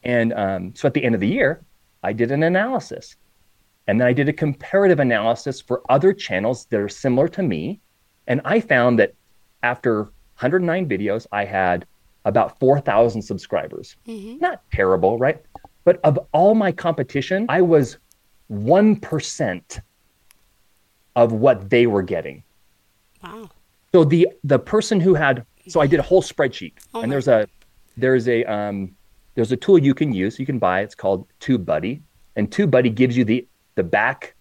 And 0.05 0.33
um, 0.35 0.75
so 0.75 0.87
at 0.87 0.95
the 0.95 1.03
end 1.03 1.15
of 1.15 1.21
the 1.21 1.29
year, 1.29 1.65
I 2.03 2.13
did 2.13 2.31
an 2.31 2.43
analysis. 2.43 3.17
And 3.87 4.01
then 4.01 4.09
I 4.09 4.13
did 4.13 4.29
a 4.29 4.33
comparative 4.33 4.99
analysis 5.01 5.61
for 5.61 5.83
other 5.89 6.13
channels 6.13 6.67
that 6.67 6.81
are 6.81 6.89
similar 6.89 7.29
to 7.29 7.43
me. 7.43 7.81
And 8.27 8.41
I 8.45 8.61
found 8.61 8.99
that 8.99 9.15
after 9.63 10.03
109 10.41 10.89
videos, 10.89 11.27
I 11.33 11.45
had 11.45 11.87
about 12.25 12.59
4,000 12.59 13.23
subscribers. 13.23 13.97
Not 14.07 14.63
terrible, 14.73 15.19
right? 15.19 15.41
But 15.85 16.01
of 16.03 16.19
all 16.33 16.55
my 16.57 16.73
competition, 16.73 17.47
I 17.49 17.63
was 17.63 17.99
1% 18.51 19.81
of 21.15 21.33
what 21.33 21.71
they 21.71 21.87
were 21.87 22.03
getting. 22.03 22.43
wow. 23.23 23.49
So 23.93 24.05
the 24.05 24.29
the 24.45 24.59
person 24.59 25.01
who 25.01 25.15
had 25.15 25.47
so 25.69 25.81
I 25.81 25.87
did 25.87 26.01
a 26.01 26.03
whole 26.03 26.23
spreadsheet 26.23 26.75
Oh 26.93 27.01
and 27.01 27.11
there's 27.11 27.29
a 27.29 27.49
there's 27.97 28.29
a 28.29 28.45
um 28.45 28.95
there's 29.35 29.53
a 29.53 29.57
tool 29.57 29.79
you 29.79 29.95
can 29.95 30.13
use 30.13 30.39
you 30.39 30.45
can 30.45 30.59
buy 30.59 30.83
it's 30.83 30.95
called 30.95 31.27
TubeBuddy 31.41 32.03
and 32.35 32.51
TubeBuddy 32.51 32.95
gives 32.95 33.17
you 33.17 33.25
the 33.25 33.47
the 33.77 33.85
back 33.85 34.35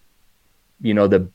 you 0.80 0.92
know 0.92 1.06
the 1.06 1.28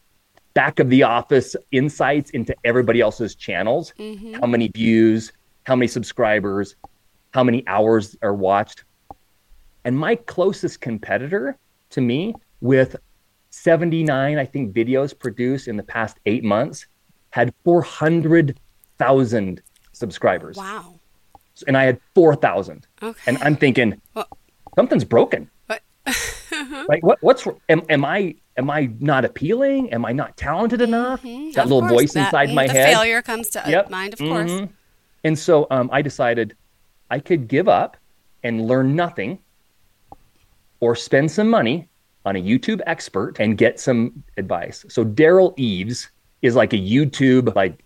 back 0.54 0.80
of 0.80 0.90
the 0.90 1.04
office 1.04 1.56
insights 1.72 2.30
into 2.32 2.54
everybody 2.66 3.00
else's 3.00 3.34
channels 3.36 3.94
Mm-hmm. 3.98 4.34
how 4.34 4.46
many 4.48 4.68
views 4.68 5.32
how 5.64 5.76
many 5.76 5.88
subscribers 5.88 6.76
how 7.34 7.44
many 7.44 7.64
hours 7.68 8.18
are 8.22 8.34
watched 8.34 8.84
and 9.86 9.98
my 9.98 10.16
closest 10.16 10.82
competitor 10.82 11.58
to 11.92 12.02
me 12.02 12.34
with 12.60 12.96
79 13.52 14.38
I 14.38 14.46
think 14.46 14.74
videos 14.76 15.18
produced 15.18 15.68
in 15.68 15.78
the 15.78 15.84
past 15.84 16.18
8 16.26 16.44
months 16.44 16.86
had 17.32 17.54
400,000 17.64 19.62
subscribers 19.94 20.58
Wow. 20.58 21.00
and 21.68 21.78
I 21.78 21.84
had 21.84 22.00
4,000 22.16 22.86
Okay. 23.02 23.20
and 23.28 23.38
I'm 23.42 23.56
thinking 23.56 24.02
Well- 24.14 24.28
something's 24.76 25.06
broken 25.06 25.50
What? 26.70 26.90
like 26.90 27.04
what 27.04 27.18
what's 27.22 27.48
am, 27.70 27.82
am 27.90 28.04
I 28.06 28.36
am 28.58 28.70
I 28.70 28.90
not 29.00 29.26
appealing 29.26 29.92
am 29.94 30.06
I 30.06 30.12
not 30.12 30.38
talented 30.38 30.82
enough 30.82 31.22
that 31.22 31.28
Mm-hmm. 31.28 31.60
Of 31.60 31.66
little 31.66 31.82
course, 31.82 31.92
voice 31.92 32.14
that- 32.14 32.26
inside 32.28 32.54
my 32.54 32.68
the 32.68 32.74
head 32.74 32.94
failure 32.94 33.22
comes 33.22 33.50
to 33.52 33.64
Yep. 33.68 33.90
mind, 33.90 34.14
of 34.14 34.20
course. 34.20 34.52
Mhm. 34.52 34.70
And 35.24 35.38
so 35.38 35.68
um, 35.72 35.90
I 35.94 36.02
decided 36.02 36.56
I 37.10 37.20
could 37.20 37.48
give 37.48 37.68
up 37.68 37.98
and 38.44 38.68
learn 38.68 38.96
nothing 38.96 39.38
or 40.80 40.96
spend 40.96 41.30
some 41.32 41.50
money 41.50 41.88
on 42.26 42.36
a 42.36 42.42
YouTube 42.42 42.82
expert 42.88 43.40
and 43.40 43.58
get 43.58 43.80
some 43.80 44.24
advice. 44.38 44.86
So 44.90 45.04
Derral 45.06 45.54
Eves 45.58 46.10
is 46.42 46.56
like 46.56 46.74
a 46.74 46.78
YouTube, 46.78 47.54
like 47.56 47.84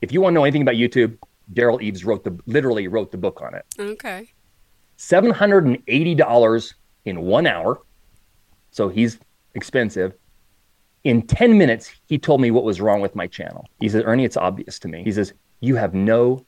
if 0.00 0.12
you 0.12 0.20
want 0.20 0.32
to 0.32 0.34
know 0.34 0.44
anything 0.44 0.62
about 0.62 0.74
YouTube, 0.74 1.16
Derral 1.54 1.80
Eves 1.82 2.04
wrote 2.04 2.24
the 2.24 2.36
literally 2.46 2.88
wrote 2.88 3.10
the 3.12 3.18
book 3.18 3.40
on 3.42 3.54
it. 3.54 3.64
Okay. 3.78 4.28
$780 4.98 6.74
in 7.04 7.20
one 7.22 7.46
hour. 7.46 7.80
So 8.72 8.88
he's 8.88 9.18
expensive. 9.54 10.14
In 11.04 11.22
10 11.22 11.56
minutes, 11.56 11.92
he 12.06 12.18
told 12.18 12.40
me 12.40 12.50
what 12.50 12.64
was 12.64 12.80
wrong 12.80 13.00
with 13.00 13.14
my 13.14 13.26
channel. 13.26 13.66
He 13.80 13.88
says, 13.88 14.02
Ernie, 14.04 14.24
it's 14.24 14.36
obvious 14.36 14.78
to 14.80 14.88
me. 14.88 15.04
He 15.04 15.12
says, 15.12 15.32
You 15.60 15.76
have 15.76 15.94
no 15.94 16.44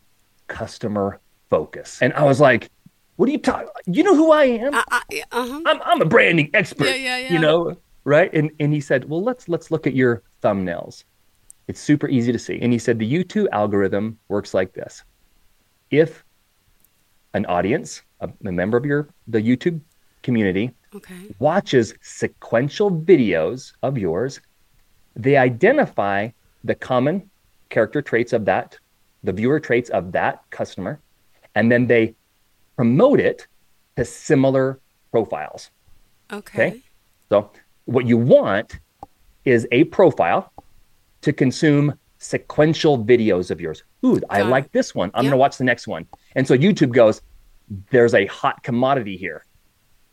customer 0.49 1.21
focus. 1.51 1.99
And 2.03 2.13
I 2.15 2.25
was 2.25 2.41
like, 2.41 2.71
What 3.17 3.29
are 3.29 3.33
you 3.33 3.39
talking? 3.39 3.69
You 3.87 4.03
know 4.03 4.17
who 4.17 4.33
I 4.33 4.45
am? 4.45 4.75
Uh, 4.75 5.01
yeah, 5.11 5.25
uh-huh. 5.31 5.61
I'm, 5.67 5.83
I'm 5.83 6.03
a 6.03 6.07
branding 6.07 6.51
expert. 6.55 6.87
Yeah, 6.87 6.95
yeah, 6.95 7.19
yeah. 7.19 7.33
You 7.33 7.39
know, 7.39 7.77
right? 8.05 8.33
And 8.33 8.51
and 8.59 8.73
he 8.73 8.81
said, 8.81 9.09
Well, 9.09 9.23
let's 9.23 9.49
let's 9.49 9.71
look 9.71 9.87
at 9.87 9.95
your 9.95 10.23
thumbnails. 10.43 11.05
It's 11.67 11.81
super 11.81 12.09
easy 12.09 12.31
to 12.31 12.39
see. 12.39 12.59
And 12.61 12.73
he 12.73 12.79
said 12.79 12.99
the 12.99 13.11
YouTube 13.11 13.49
algorithm 13.51 14.19
works 14.29 14.55
like 14.55 14.73
this. 14.73 15.03
If 15.91 16.25
an 17.33 17.47
audience, 17.47 18.03
a, 18.21 18.31
a 18.47 18.53
member 18.53 18.77
of 18.77 18.85
your 18.87 19.09
the 19.27 19.41
YouTube 19.41 19.81
community, 20.29 20.73
Okay. 20.95 21.35
watches 21.39 21.95
sequential 22.03 22.91
videos 22.91 23.73
of 23.83 23.97
yours, 23.97 24.41
they 25.15 25.37
identify 25.37 26.31
the 26.65 26.75
common 26.75 27.31
character 27.71 28.03
traits 28.03 28.33
of 28.33 28.45
that, 28.47 28.79
the 29.23 29.33
viewer 29.33 29.61
traits 29.61 29.91
of 29.91 30.11
that 30.13 30.41
customer, 30.51 31.01
and 31.55 31.71
then 31.71 31.87
they 31.87 32.15
promote 32.77 33.21
it 33.21 33.47
to 33.97 34.05
similar 34.05 34.81
profiles. 35.13 35.71
Okay. 36.33 36.69
Okay. 36.69 36.83
So, 37.29 37.51
what 37.85 38.07
you 38.07 38.17
want 38.17 38.81
is 39.45 39.67
a 39.73 39.85
profile 39.85 40.51
to 41.21 41.33
consume 41.33 41.95
sequential 42.19 43.05
videos 43.05 43.51
of 43.51 43.61
yours. 43.61 43.83
Ooh, 44.05 44.21
I 44.31 44.41
like 44.43 44.73
this 44.73 44.95
one. 44.95 45.11
I'm 45.15 45.25
Yeah. 45.25 45.31
going 45.31 45.39
to 45.39 45.43
watch 45.47 45.59
the 45.59 45.65
next 45.65 45.87
one. 45.87 46.07
And 46.35 46.47
so 46.47 46.57
YouTube 46.57 46.93
goes, 46.93 47.21
there's 47.91 48.15
a 48.15 48.25
hot 48.27 48.63
commodity 48.63 49.17
here. 49.17 49.45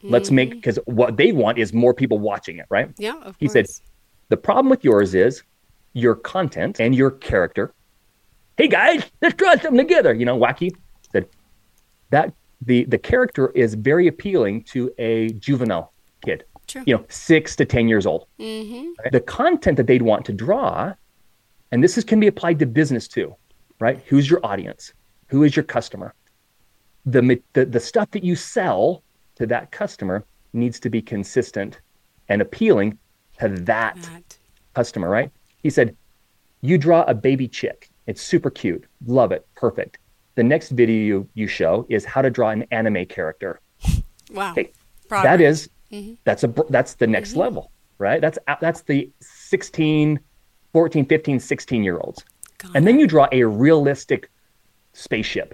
Let's 0.04 0.32
make, 0.32 0.50
Mm-hmm. 0.50 0.58
because 0.60 0.80
what 0.86 1.18
they 1.18 1.32
want 1.32 1.58
is 1.58 1.74
more 1.74 1.94
people 1.94 2.20
watching 2.20 2.58
it, 2.58 2.66
right? 2.70 2.90
Yeah, 2.98 3.18
of 3.22 3.36
He 3.40 3.48
course. 3.48 3.54
said, 3.54 3.66
the 4.30 4.38
problem 4.38 4.70
with 4.70 4.84
yours 4.84 5.14
is 5.14 5.44
your 5.94 6.16
content 6.16 6.80
and 6.80 6.96
your 6.96 7.12
character. 7.12 7.74
Hey 8.58 8.68
guys, 8.68 9.04
let's 9.22 9.36
draw 9.36 9.52
something 9.56 9.78
together. 9.78 10.14
You 10.14 10.26
know, 10.26 10.38
wacky. 10.38 10.72
Said 11.12 11.28
that 12.12 12.34
the 12.62 12.86
the 12.86 12.98
character 12.98 13.50
is 13.52 13.74
very 13.74 14.08
appealing 14.08 14.64
to 14.66 14.92
a 14.98 15.30
juvenile 15.34 15.92
kid. 16.24 16.46
True. 16.68 16.84
You 16.86 16.96
know, 16.98 17.06
six 17.10 17.56
to 17.58 17.66
ten 17.66 17.88
years 17.88 18.06
old. 18.06 18.28
Mm-hmm. 18.40 18.92
The 19.12 19.20
content 19.20 19.78
that 19.78 19.88
they'd 19.88 20.02
want 20.02 20.26
to 20.26 20.34
draw, 20.34 20.94
and 21.72 21.84
this 21.84 21.98
is 21.98 22.04
can 22.04 22.20
be 22.20 22.28
applied 22.28 22.60
to 22.60 22.66
business 22.66 23.08
too, 23.08 23.36
right? 23.80 24.02
Who's 24.08 24.30
your 24.30 24.46
audience? 24.46 24.94
Who 25.28 25.44
is 25.44 25.56
your 25.56 25.64
customer? 25.64 26.14
The 27.06 27.42
the, 27.54 27.66
the 27.66 27.80
stuff 27.80 28.12
that 28.12 28.24
you 28.24 28.36
sell 28.36 29.04
to 29.42 29.48
that 29.48 29.72
customer 29.72 30.24
needs 30.54 30.80
to 30.80 30.90
be 30.90 31.02
consistent 31.02 31.80
and 32.30 32.42
appealing 32.44 32.98
to 33.40 33.50
that 33.50 33.96
That. 34.04 34.38
customer, 34.76 35.10
right? 35.10 35.32
He 35.64 35.70
said, 35.72 35.96
You 36.62 36.78
draw 36.78 37.02
a 37.04 37.14
baby 37.16 37.48
chick. 37.48 37.90
It's 38.06 38.22
super 38.22 38.52
cute. 38.52 38.86
Love 39.08 39.32
it. 39.32 39.46
Perfect. 39.56 39.98
the 40.36 40.44
next 40.44 40.70
video 40.70 40.96
you, 41.12 41.28
you 41.34 41.48
show 41.48 41.86
is 41.90 42.06
how 42.06 42.22
to 42.22 42.30
draw 42.30 42.50
an 42.52 42.64
anime 42.72 43.06
character. 43.06 43.60
Wow. 44.32 44.52
Okay. 44.52 44.72
That 45.10 45.42
is, 45.42 45.70
Mm-hmm. 45.92 46.14
that's 46.24 46.44
a 46.46 46.54
that's 46.70 46.94
the 46.94 47.08
next 47.08 47.36
level, 47.36 47.70
right? 47.98 48.22
That's 48.22 48.40
that's 48.62 48.82
the 48.84 49.10
16, 49.20 50.18
14, 50.72 51.06
15, 51.06 51.38
16 51.40 51.84
year 51.84 51.98
olds. 51.98 52.24
And 52.76 52.88
then 52.88 52.98
you 52.98 53.08
draw 53.08 53.28
a 53.34 53.44
realistic 53.44 54.30
spaceship. 54.94 55.50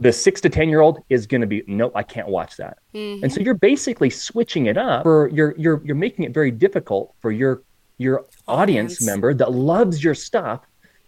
The 0.00 0.12
six 0.12 0.40
to 0.42 0.48
10 0.48 0.68
year 0.68 0.80
old 0.80 1.02
is 1.08 1.26
going 1.26 1.40
to 1.40 1.46
be, 1.46 1.62
no, 1.66 1.90
I 1.94 2.02
can't 2.02 2.28
watch 2.28 2.56
that. 2.56 2.78
Mm-hmm. 2.94 3.24
And 3.24 3.32
so 3.32 3.40
you're 3.40 3.54
basically 3.54 4.10
switching 4.10 4.66
it 4.66 4.76
up 4.76 5.02
for 5.02 5.28
you're, 5.28 5.54
you're, 5.58 5.82
you're 5.84 5.96
making 5.96 6.24
it 6.24 6.32
very 6.32 6.50
difficult 6.50 7.14
for 7.20 7.30
your, 7.32 7.62
your 7.98 8.20
audience, 8.46 8.92
Audience. 8.94 9.02
member 9.02 9.34
that 9.34 9.52
loves 9.52 10.02
your 10.04 10.14
stuff 10.14 10.60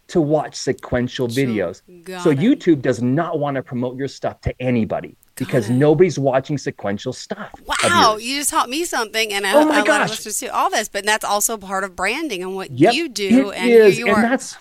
to 0.08 0.20
watch 0.20 0.56
sequential 0.56 1.28
videos. 1.28 1.82
Got 2.04 2.22
so 2.24 2.30
it. 2.30 2.38
YouTube 2.38 2.82
does 2.82 3.00
not 3.00 3.38
want 3.38 3.54
to 3.54 3.62
promote 3.62 3.96
your 3.96 4.08
stuff 4.08 4.40
to 4.40 4.52
anybody 4.60 5.16
because 5.36 5.70
it. 5.70 5.74
nobody's 5.74 6.18
watching 6.18 6.58
sequential 6.58 7.12
stuff. 7.12 7.52
Wow, 7.84 8.16
you 8.20 8.36
just 8.38 8.50
taught 8.50 8.68
me 8.68 8.84
something, 8.84 9.32
and 9.32 9.46
I, 9.46 9.54
Oh 9.54 9.64
my 9.66 9.76
I 9.76 9.78
let 9.78 9.86
gosh. 9.86 10.10
listeners 10.10 10.40
do 10.40 10.48
all 10.50 10.68
this. 10.68 10.88
But 10.88 11.04
that's 11.06 11.24
also 11.24 11.56
part 11.56 11.84
of 11.84 11.94
branding 11.94 12.42
and 12.42 12.56
what 12.56 12.72
Yep, 12.72 12.92
you 12.94 13.08
do, 13.08 13.52
and 13.52 13.70
is, 13.70 13.94
who 13.94 14.00
you 14.00 14.06
and 14.08 14.16
are. 14.16 14.22
that's 14.22 14.56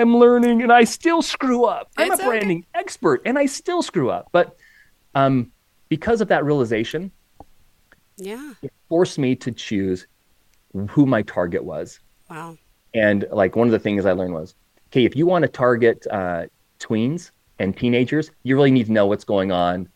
I'm 0.00 0.16
learning, 0.16 0.62
and 0.62 0.72
I 0.72 0.84
still 0.84 1.22
screw 1.22 1.64
up. 1.64 1.90
I'm 1.96 2.10
It's 2.10 2.20
a 2.20 2.22
okay. 2.22 2.28
branding 2.28 2.66
expert, 2.74 3.22
and 3.24 3.38
I 3.38 3.46
still 3.46 3.82
screw 3.82 4.10
up. 4.10 4.28
But 4.32 4.56
um, 5.14 5.52
because 5.88 6.20
of 6.20 6.28
that 6.28 6.44
realization, 6.44 7.10
yeah. 8.16 8.54
it 8.62 8.72
forced 8.88 9.18
me 9.18 9.36
to 9.36 9.52
choose 9.52 10.06
who 10.88 11.06
my 11.06 11.22
target 11.22 11.62
was. 11.62 12.00
Wow. 12.30 12.56
And 12.94 13.26
like 13.30 13.56
one 13.56 13.68
of 13.68 13.72
the 13.72 13.78
things 13.78 14.06
I 14.06 14.12
learned 14.12 14.34
was, 14.34 14.54
okay, 14.88 15.04
if 15.04 15.14
you 15.14 15.26
want 15.26 15.42
to 15.42 15.48
target 15.48 16.06
uh, 16.10 16.46
tweens 16.78 17.30
and 17.58 17.76
teenagers, 17.76 18.30
you 18.42 18.56
really 18.56 18.70
need 18.70 18.86
to 18.86 18.92
know 18.92 19.06
what's 19.06 19.24
going 19.24 19.52
on 19.52 19.88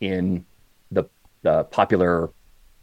in 0.00 0.44
the 0.90 1.04
the 1.42 1.64
popular 1.64 2.30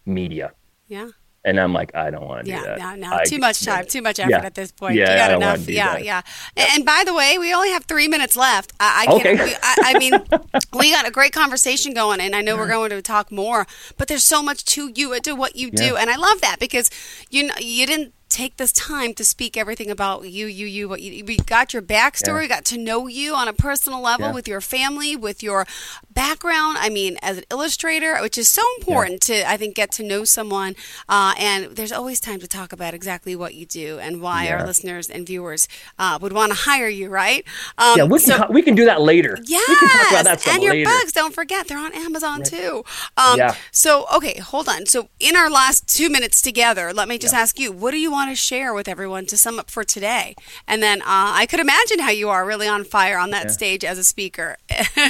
media. 0.06 0.52
Yeah. 0.88 1.10
And 1.48 1.60
I'm 1.62 1.72
like, 1.72 1.96
I 1.96 2.10
don't 2.12 2.26
want 2.28 2.44
to 2.46 2.52
Yeah, 2.52 2.60
do 2.60 2.66
that. 2.66 2.80
no, 2.80 2.96
no, 3.10 3.16
I- 3.16 3.24
too 3.24 3.40
much 3.40 3.64
time, 3.64 3.86
too 3.88 4.02
much 4.02 4.20
effort 4.20 4.32
Yeah. 4.32 4.46
at 4.46 4.54
this 4.54 4.72
point. 4.72 4.96
Yeah, 4.96 5.12
you 5.12 5.18
got 5.18 5.24
I 5.24 5.28
don't 5.32 5.40
wanna 5.42 5.54
enough. 5.54 5.66
do 5.66 5.74
Yeah, 5.74 5.94
that. 5.94 6.04
yeah. 6.04 6.22
And, 6.58 6.68
and 6.76 6.86
by 6.86 7.04
the 7.06 7.14
way, 7.14 7.38
we 7.38 7.54
only 7.54 7.70
have 7.72 7.86
three 7.86 8.10
minutes 8.10 8.36
left. 8.36 8.74
I, 8.82 9.04
I 9.04 9.06
can't. 9.06 9.20
Okay. 9.40 9.44
we- 9.46 9.56
I, 9.64 9.76
I 9.86 9.98
mean, 9.98 10.14
we 10.78 10.92
got 10.92 11.08
a 11.08 11.12
great 11.12 11.32
conversation 11.32 11.94
going, 11.94 12.20
and 12.20 12.36
I 12.36 12.42
know 12.42 12.58
we're 12.58 12.68
going 12.68 12.90
to 12.90 13.02
talk 13.02 13.32
more. 13.32 13.66
But 13.98 14.10
there's 14.10 14.26
so 14.26 14.44
much 14.44 14.66
to 14.66 14.92
you, 14.94 15.18
to 15.22 15.34
what 15.36 15.56
you 15.56 15.72
do, 15.72 15.96
and 15.96 16.10
I 16.10 16.18
love 16.18 16.42
that 16.42 16.58
because 16.60 16.90
you 17.30 17.44
know 17.48 17.54
you 17.60 17.88
didn't 17.88 18.14
take 18.38 18.58
this 18.58 18.72
time 18.72 19.16
to 19.16 19.26
speak 19.26 19.58
everything 19.58 19.90
about 19.90 20.30
you, 20.30 20.46
you, 20.46 20.68
you. 20.68 20.88
What 20.88 21.02
you, 21.02 21.26
we 21.26 21.38
got 21.38 21.74
your 21.74 21.82
backstory, 21.82 22.44
Yeah. 22.44 22.56
got 22.58 22.66
to 22.66 22.78
know 22.78 23.08
you 23.08 23.34
on 23.34 23.48
a 23.48 23.54
personal 23.54 24.00
level 24.00 24.28
Yeah. 24.28 24.34
with 24.34 24.48
your 24.48 24.62
family, 24.62 25.16
with 25.16 25.42
your 25.42 25.66
background. 26.14 26.78
I 26.80 26.90
mean, 26.90 27.18
as 27.24 27.38
an 27.40 27.46
illustrator, 27.50 28.16
which 28.22 28.38
is 28.38 28.48
so 28.48 28.62
important 28.78 29.22
to, 29.24 29.50
I 29.50 29.58
think, 29.58 29.74
get 29.76 29.92
to 29.94 30.04
know 30.04 30.24
someone. 30.24 30.76
Uh, 31.10 31.34
and 31.40 31.76
there's 31.76 31.92
always 31.92 32.20
time 32.20 32.40
to 32.40 32.48
talk 32.48 32.72
about 32.72 32.94
exactly 32.94 33.36
what 33.36 33.56
you 33.56 33.66
do 33.66 33.98
and 34.00 34.22
why 34.22 34.50
our 34.52 34.64
listeners 34.66 35.10
and 35.10 35.26
viewers 35.26 35.68
uh, 35.98 36.20
would 36.22 36.34
want 36.34 36.52
to 36.52 36.58
hire 36.60 36.88
you, 36.90 37.10
right? 37.10 37.44
Um, 37.80 37.98
Yeah, 37.98 38.04
we 38.04 38.20
can, 38.20 38.38
so- 38.40 38.48
we 38.52 38.62
can 38.62 38.76
do 38.76 38.86
that 38.86 39.02
later. 39.02 39.38
Yes, 39.46 39.68
we 39.68 39.76
can 39.76 39.90
talk 39.90 40.12
about 40.22 40.24
that 40.26 40.48
and 40.48 40.64
your 40.64 40.74
later. 40.74 40.90
books. 40.92 41.12
Don't 41.12 41.34
forget, 41.34 41.68
they're 41.68 41.78
on 41.80 41.94
Amazon 41.96 42.44
too. 42.44 42.84
Um, 43.18 43.38
Yeah. 43.40 43.56
So, 43.72 44.06
okay, 44.16 44.38
hold 44.40 44.70
on. 44.70 44.86
So, 44.86 45.10
in 45.20 45.36
our 45.36 45.50
last 45.50 45.88
two 45.88 46.10
minutes 46.10 46.42
together, 46.42 46.94
let 46.94 47.08
me 47.08 47.18
just 47.18 47.34
ask 47.34 47.58
you, 47.60 47.72
what 47.72 47.92
do 47.92 47.98
you 47.98 48.12
want 48.12 48.27
to 48.30 48.36
share 48.36 48.74
with 48.74 48.88
everyone 48.88 49.26
to 49.28 49.38
sum 49.38 49.60
up 49.60 49.70
for 49.70 49.84
today? 49.84 50.36
And 50.68 50.82
then 50.84 51.02
uh, 51.02 51.06
I 51.08 51.46
could 51.46 51.60
imagine 51.60 52.00
how 52.00 52.12
you 52.12 52.30
are 52.30 52.46
really 52.46 52.68
on 52.68 52.84
fire 52.84 53.18
on 53.18 53.32
that 53.32 53.52
stage 53.52 53.84
as 53.84 53.98
a 53.98 54.04
speaker. 54.04 54.58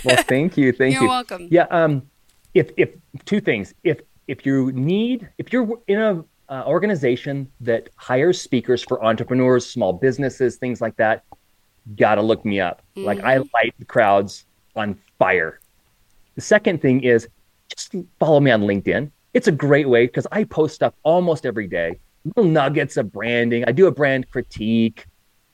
well, 0.03 0.17
thank 0.27 0.57
you, 0.57 0.71
thank 0.71 0.93
You're 0.93 1.03
you. 1.03 1.07
welcome. 1.09 1.47
Yeah, 1.49 1.67
um, 1.69 2.03
if 2.53 2.71
if 2.77 2.89
two 3.25 3.39
things, 3.41 3.73
if 3.83 4.01
if 4.27 4.45
you 4.45 4.71
need, 4.71 5.29
if 5.37 5.53
you're 5.53 5.67
in 5.87 5.99
a 5.99 6.23
uh, 6.49 6.63
organization 6.65 7.51
that 7.61 7.89
hires 7.97 8.39
speakers 8.41 8.83
for 8.83 9.03
entrepreneurs, 9.03 9.65
small 9.69 9.93
businesses, 9.93 10.57
things 10.57 10.81
like 10.81 10.95
that, 10.97 11.23
gotta 11.95 12.21
look 12.21 12.43
me 12.45 12.59
up. 12.59 12.81
Like 13.01 13.19
I 13.23 13.37
Mm-hmm. 13.37 13.47
light 13.53 13.73
the 13.79 13.85
crowds 13.85 14.45
on 14.75 14.99
fire. 15.19 15.59
The 16.35 16.41
second 16.41 16.81
thing 16.81 17.03
is 17.03 17.27
just 17.75 17.95
follow 18.19 18.39
me 18.39 18.51
on 18.51 18.61
LinkedIn. 18.61 19.11
It's 19.33 19.47
a 19.47 19.51
great 19.51 19.87
way 19.89 20.05
because 20.07 20.27
I 20.31 20.43
post 20.45 20.75
stuff 20.75 20.93
almost 21.03 21.45
every 21.45 21.67
day, 21.67 21.99
little 22.35 22.49
nuggets 22.51 22.97
of 22.97 23.11
branding. 23.11 23.63
I 23.65 23.71
do 23.71 23.87
a 23.87 23.91
brand 23.91 24.29
critique. 24.29 25.05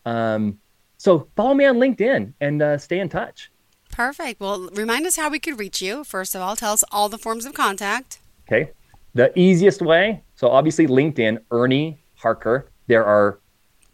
Um, 0.05 0.59
so 0.97 1.27
follow 1.35 1.53
me 1.53 1.65
on 1.65 1.77
LinkedIn 1.77 2.33
and 2.41 2.61
uh, 2.61 2.77
stay 2.77 2.99
in 2.99 3.09
touch. 3.09 3.51
Perfect. 3.91 4.39
Well, 4.39 4.69
remind 4.73 5.05
us 5.05 5.15
how 5.15 5.29
we 5.29 5.39
could 5.39 5.59
reach 5.59 5.81
you. 5.81 6.03
First 6.03 6.33
of 6.35 6.41
all, 6.41 6.55
tell 6.55 6.73
us 6.73 6.83
all 6.91 7.09
the 7.09 7.17
forms 7.17 7.45
of 7.45 7.53
contact. 7.53 8.19
Okay. 8.47 8.71
The 9.13 9.37
easiest 9.37 9.81
way, 9.81 10.23
so 10.35 10.49
obviously 10.49 10.87
LinkedIn, 10.87 11.39
Ernie 11.51 11.99
Harker. 12.15 12.71
There 12.87 13.05
are 13.05 13.39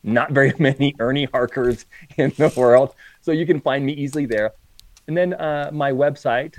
not 0.03 0.31
very 0.31 0.53
many 0.59 0.95
Ernie 0.99 1.25
Harkers 1.25 1.85
in 2.17 2.31
the 2.37 2.53
world. 2.55 2.95
So 3.21 3.31
you 3.31 3.45
can 3.45 3.59
find 3.59 3.85
me 3.85 3.93
easily 3.93 4.25
there. 4.25 4.51
And 5.07 5.17
then 5.17 5.33
uh, 5.33 5.71
my 5.73 5.91
website 5.91 6.55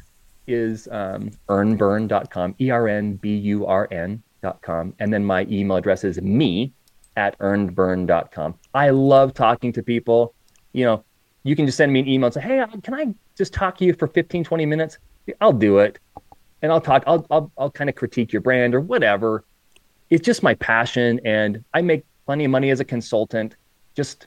is 0.47 0.89
um, 0.91 1.31
earnburn.com, 1.49 2.57
E 2.61 2.71
R 2.71 2.89
N 2.89 3.15
B 3.15 3.37
U 3.37 3.67
R 3.67 3.89
N.com. 4.43 4.95
And 4.99 5.13
then 5.13 5.25
my 5.25 5.47
email 5.51 5.77
address 5.77 6.05
is 6.05 6.21
me 6.21 6.73
at 7.17 7.39
earnburn.com. 7.39 8.55
I 8.75 8.91
love 8.91 9.35
talking 9.35 9.73
to 9.73 9.83
people. 9.83 10.35
You 10.73 10.85
know, 10.85 11.05
you 11.43 11.57
can 11.57 11.67
just 11.67 11.79
send 11.79 11.93
me 11.93 12.01
an 12.01 12.09
email 12.09 12.27
and 12.27 12.35
say, 12.35 12.41
hey, 12.41 12.65
can 12.83 12.95
I 12.95 13.15
just 13.37 13.53
talk 13.53 13.79
to 13.79 13.85
you 13.85 13.95
for 13.95 14.07
15, 14.07 14.45
20 14.45 14.67
minutes? 14.67 14.99
I'll 15.41 15.53
do 15.53 15.79
it 15.79 15.99
and 16.63 16.73
I'll 16.73 16.81
talk. 16.81 17.05
I'll 17.07 17.27
I'll, 17.31 17.51
I'll 17.59 17.71
kind 17.71 17.89
of 17.89 17.97
critique 17.97 18.33
your 18.33 18.43
brand 18.43 18.75
or 18.75 18.81
whatever. 18.81 19.45
It's 20.11 20.25
just 20.25 20.43
my 20.43 20.55
passion, 20.55 21.21
and 21.25 21.65
I 21.73 21.83
make 21.83 22.05
plenty 22.27 22.45
of 22.45 22.51
money 22.51 22.71
as 22.71 22.81
a 22.81 22.85
consultant. 22.85 23.57
Just, 23.95 24.27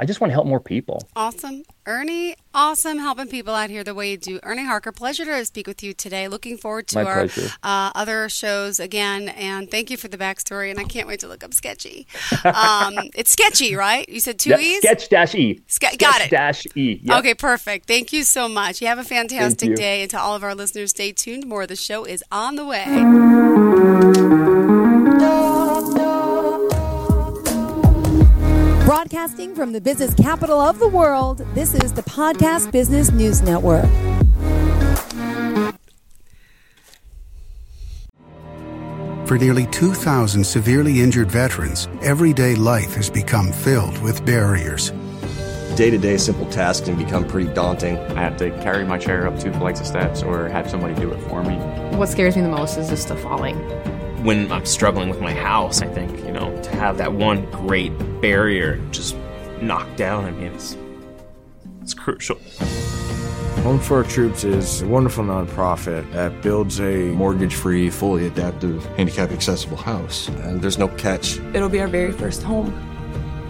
I 0.00 0.06
just 0.06 0.18
want 0.18 0.30
to 0.30 0.32
help 0.32 0.46
more 0.46 0.60
people. 0.60 1.06
Awesome. 1.14 1.62
Ernie, 1.84 2.34
awesome 2.54 2.98
helping 2.98 3.26
people 3.28 3.54
out 3.54 3.68
here 3.68 3.84
the 3.84 3.94
way 3.94 4.12
you 4.12 4.16
do. 4.16 4.40
Ernie 4.42 4.64
Harker, 4.64 4.92
pleasure 4.92 5.26
to 5.26 5.44
speak 5.44 5.66
with 5.66 5.82
you 5.82 5.92
today. 5.92 6.26
Looking 6.26 6.56
forward 6.56 6.86
to 6.88 7.02
My 7.02 7.04
our 7.04 7.28
uh, 7.62 7.92
other 7.94 8.30
shows 8.30 8.80
again. 8.80 9.28
And 9.28 9.70
thank 9.70 9.90
you 9.90 9.98
for 9.98 10.08
the 10.08 10.16
backstory. 10.16 10.70
And 10.70 10.80
I 10.80 10.84
can't 10.84 11.06
wait 11.06 11.20
to 11.20 11.28
look 11.28 11.44
up 11.44 11.52
Sketchy. 11.52 12.06
Um, 12.44 12.94
it's 13.14 13.32
Sketchy, 13.32 13.74
right? 13.74 14.08
You 14.08 14.20
said 14.20 14.38
two 14.38 14.50
Yeah, 14.50 14.58
E's? 14.58 14.78
sketch 14.78 15.10
dash 15.10 15.34
e. 15.34 15.60
Ske- 15.66 15.98
got 15.98 16.22
it. 16.22 16.30
Dash 16.30 16.66
e. 16.74 16.98
Yep. 17.02 17.18
Okay, 17.18 17.34
perfect. 17.34 17.86
Thank 17.86 18.14
you 18.14 18.24
so 18.24 18.48
much. 18.48 18.80
You 18.80 18.86
have 18.86 18.98
a 18.98 19.04
fantastic 19.04 19.74
day. 19.76 20.00
And 20.00 20.10
to 20.12 20.18
all 20.18 20.34
of 20.34 20.42
our 20.42 20.54
listeners, 20.54 20.90
stay 20.90 21.12
tuned. 21.12 21.44
More 21.44 21.62
of 21.62 21.68
the 21.68 21.76
show 21.76 22.04
is 22.06 22.24
on 22.32 22.56
the 22.56 22.64
way. 22.64 22.86
Broadcasting 29.10 29.56
from 29.56 29.72
the 29.72 29.80
business 29.80 30.14
capital 30.14 30.60
of 30.60 30.78
the 30.78 30.86
world, 30.86 31.38
this 31.52 31.74
is 31.74 31.92
the 31.92 32.02
Podcast 32.02 32.70
Business 32.70 33.10
News 33.10 33.42
Network. 33.42 33.84
For 39.26 39.36
nearly 39.36 39.66
2,000 39.66 40.44
severely 40.44 41.00
injured 41.00 41.28
veterans, 41.28 41.88
everyday 42.02 42.54
life 42.54 42.94
has 42.94 43.10
become 43.10 43.50
filled 43.50 44.00
with 44.00 44.24
barriers. 44.24 44.92
Day 45.74 45.90
to 45.90 45.98
day 45.98 46.16
simple 46.16 46.46
tasks 46.46 46.86
can 46.86 46.96
become 46.96 47.26
pretty 47.26 47.52
daunting. 47.52 47.98
I 47.98 48.22
have 48.22 48.36
to 48.36 48.50
carry 48.62 48.84
my 48.84 48.98
chair 48.98 49.26
up 49.26 49.40
two 49.40 49.52
flights 49.54 49.80
of 49.80 49.88
steps 49.88 50.22
or 50.22 50.48
have 50.48 50.70
somebody 50.70 50.94
do 50.94 51.10
it 51.10 51.20
for 51.22 51.42
me. 51.42 51.56
What 51.96 52.10
scares 52.10 52.36
me 52.36 52.42
the 52.42 52.48
most 52.48 52.76
is 52.76 52.88
just 52.88 53.08
the 53.08 53.16
falling. 53.16 53.58
When 54.22 54.52
I'm 54.52 54.66
struggling 54.66 55.08
with 55.08 55.20
my 55.20 55.32
house, 55.32 55.80
I 55.80 55.86
think, 55.86 56.18
you 56.24 56.32
know, 56.32 56.60
to 56.62 56.70
have 56.70 56.98
that 56.98 57.12
one 57.12 57.50
great 57.50 57.90
barrier 58.20 58.76
just 58.90 59.16
knocked 59.62 59.96
down, 59.96 60.24
I 60.24 60.30
mean, 60.32 60.52
it's, 60.52 60.76
it's 61.80 61.94
crucial. 61.94 62.38
Home 63.62 63.78
for 63.78 63.98
Our 63.98 64.04
Troops 64.04 64.44
is 64.44 64.82
a 64.82 64.86
wonderful 64.86 65.24
nonprofit 65.24 66.10
that 66.12 66.42
builds 66.42 66.80
a 66.80 67.12
Mortgage 67.12 67.54
free, 67.54 67.90
fully 67.90 68.26
adaptive, 68.26 68.84
handicap 68.96 69.30
accessible 69.30 69.76
house. 69.76 70.28
And 70.28 70.62
there's 70.62 70.78
no 70.78 70.88
catch. 70.88 71.38
It'll 71.54 71.68
be 71.68 71.80
our 71.80 71.88
very 71.88 72.12
first 72.12 72.42
home 72.42 72.72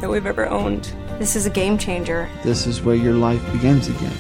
that 0.01 0.11
we've 0.11 0.27
ever 0.27 0.49
owned. 0.49 0.93
This 1.19 1.37
is 1.37 1.47
a 1.47 1.51
game 1.51 1.79
changer. 1.79 2.29
This 2.43 2.67
is 2.67 2.81
where 2.83 2.97
your 2.97 3.15
life 3.15 3.41
begins 3.53 3.89
again. 3.89 4.17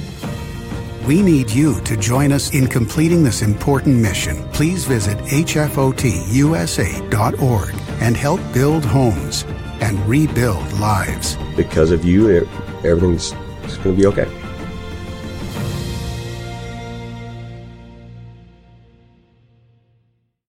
We 1.04 1.22
need 1.22 1.50
you 1.50 1.80
to 1.82 1.96
join 1.96 2.30
us 2.30 2.54
in 2.54 2.66
completing 2.66 3.24
this 3.24 3.42
important 3.42 3.96
mission. 4.00 4.42
Please 4.50 4.84
visit 4.84 5.16
hfotusa.org 5.18 5.94
and 8.00 8.16
help 8.16 8.40
build 8.52 8.84
homes 8.84 9.44
and 9.80 9.98
rebuild 10.06 10.72
lives. 10.74 11.36
Because 11.56 11.90
of 11.90 12.04
you, 12.04 12.46
everything's 12.84 13.32
going 13.32 13.82
to 13.82 13.92
be 13.94 14.06
okay. 14.06 14.39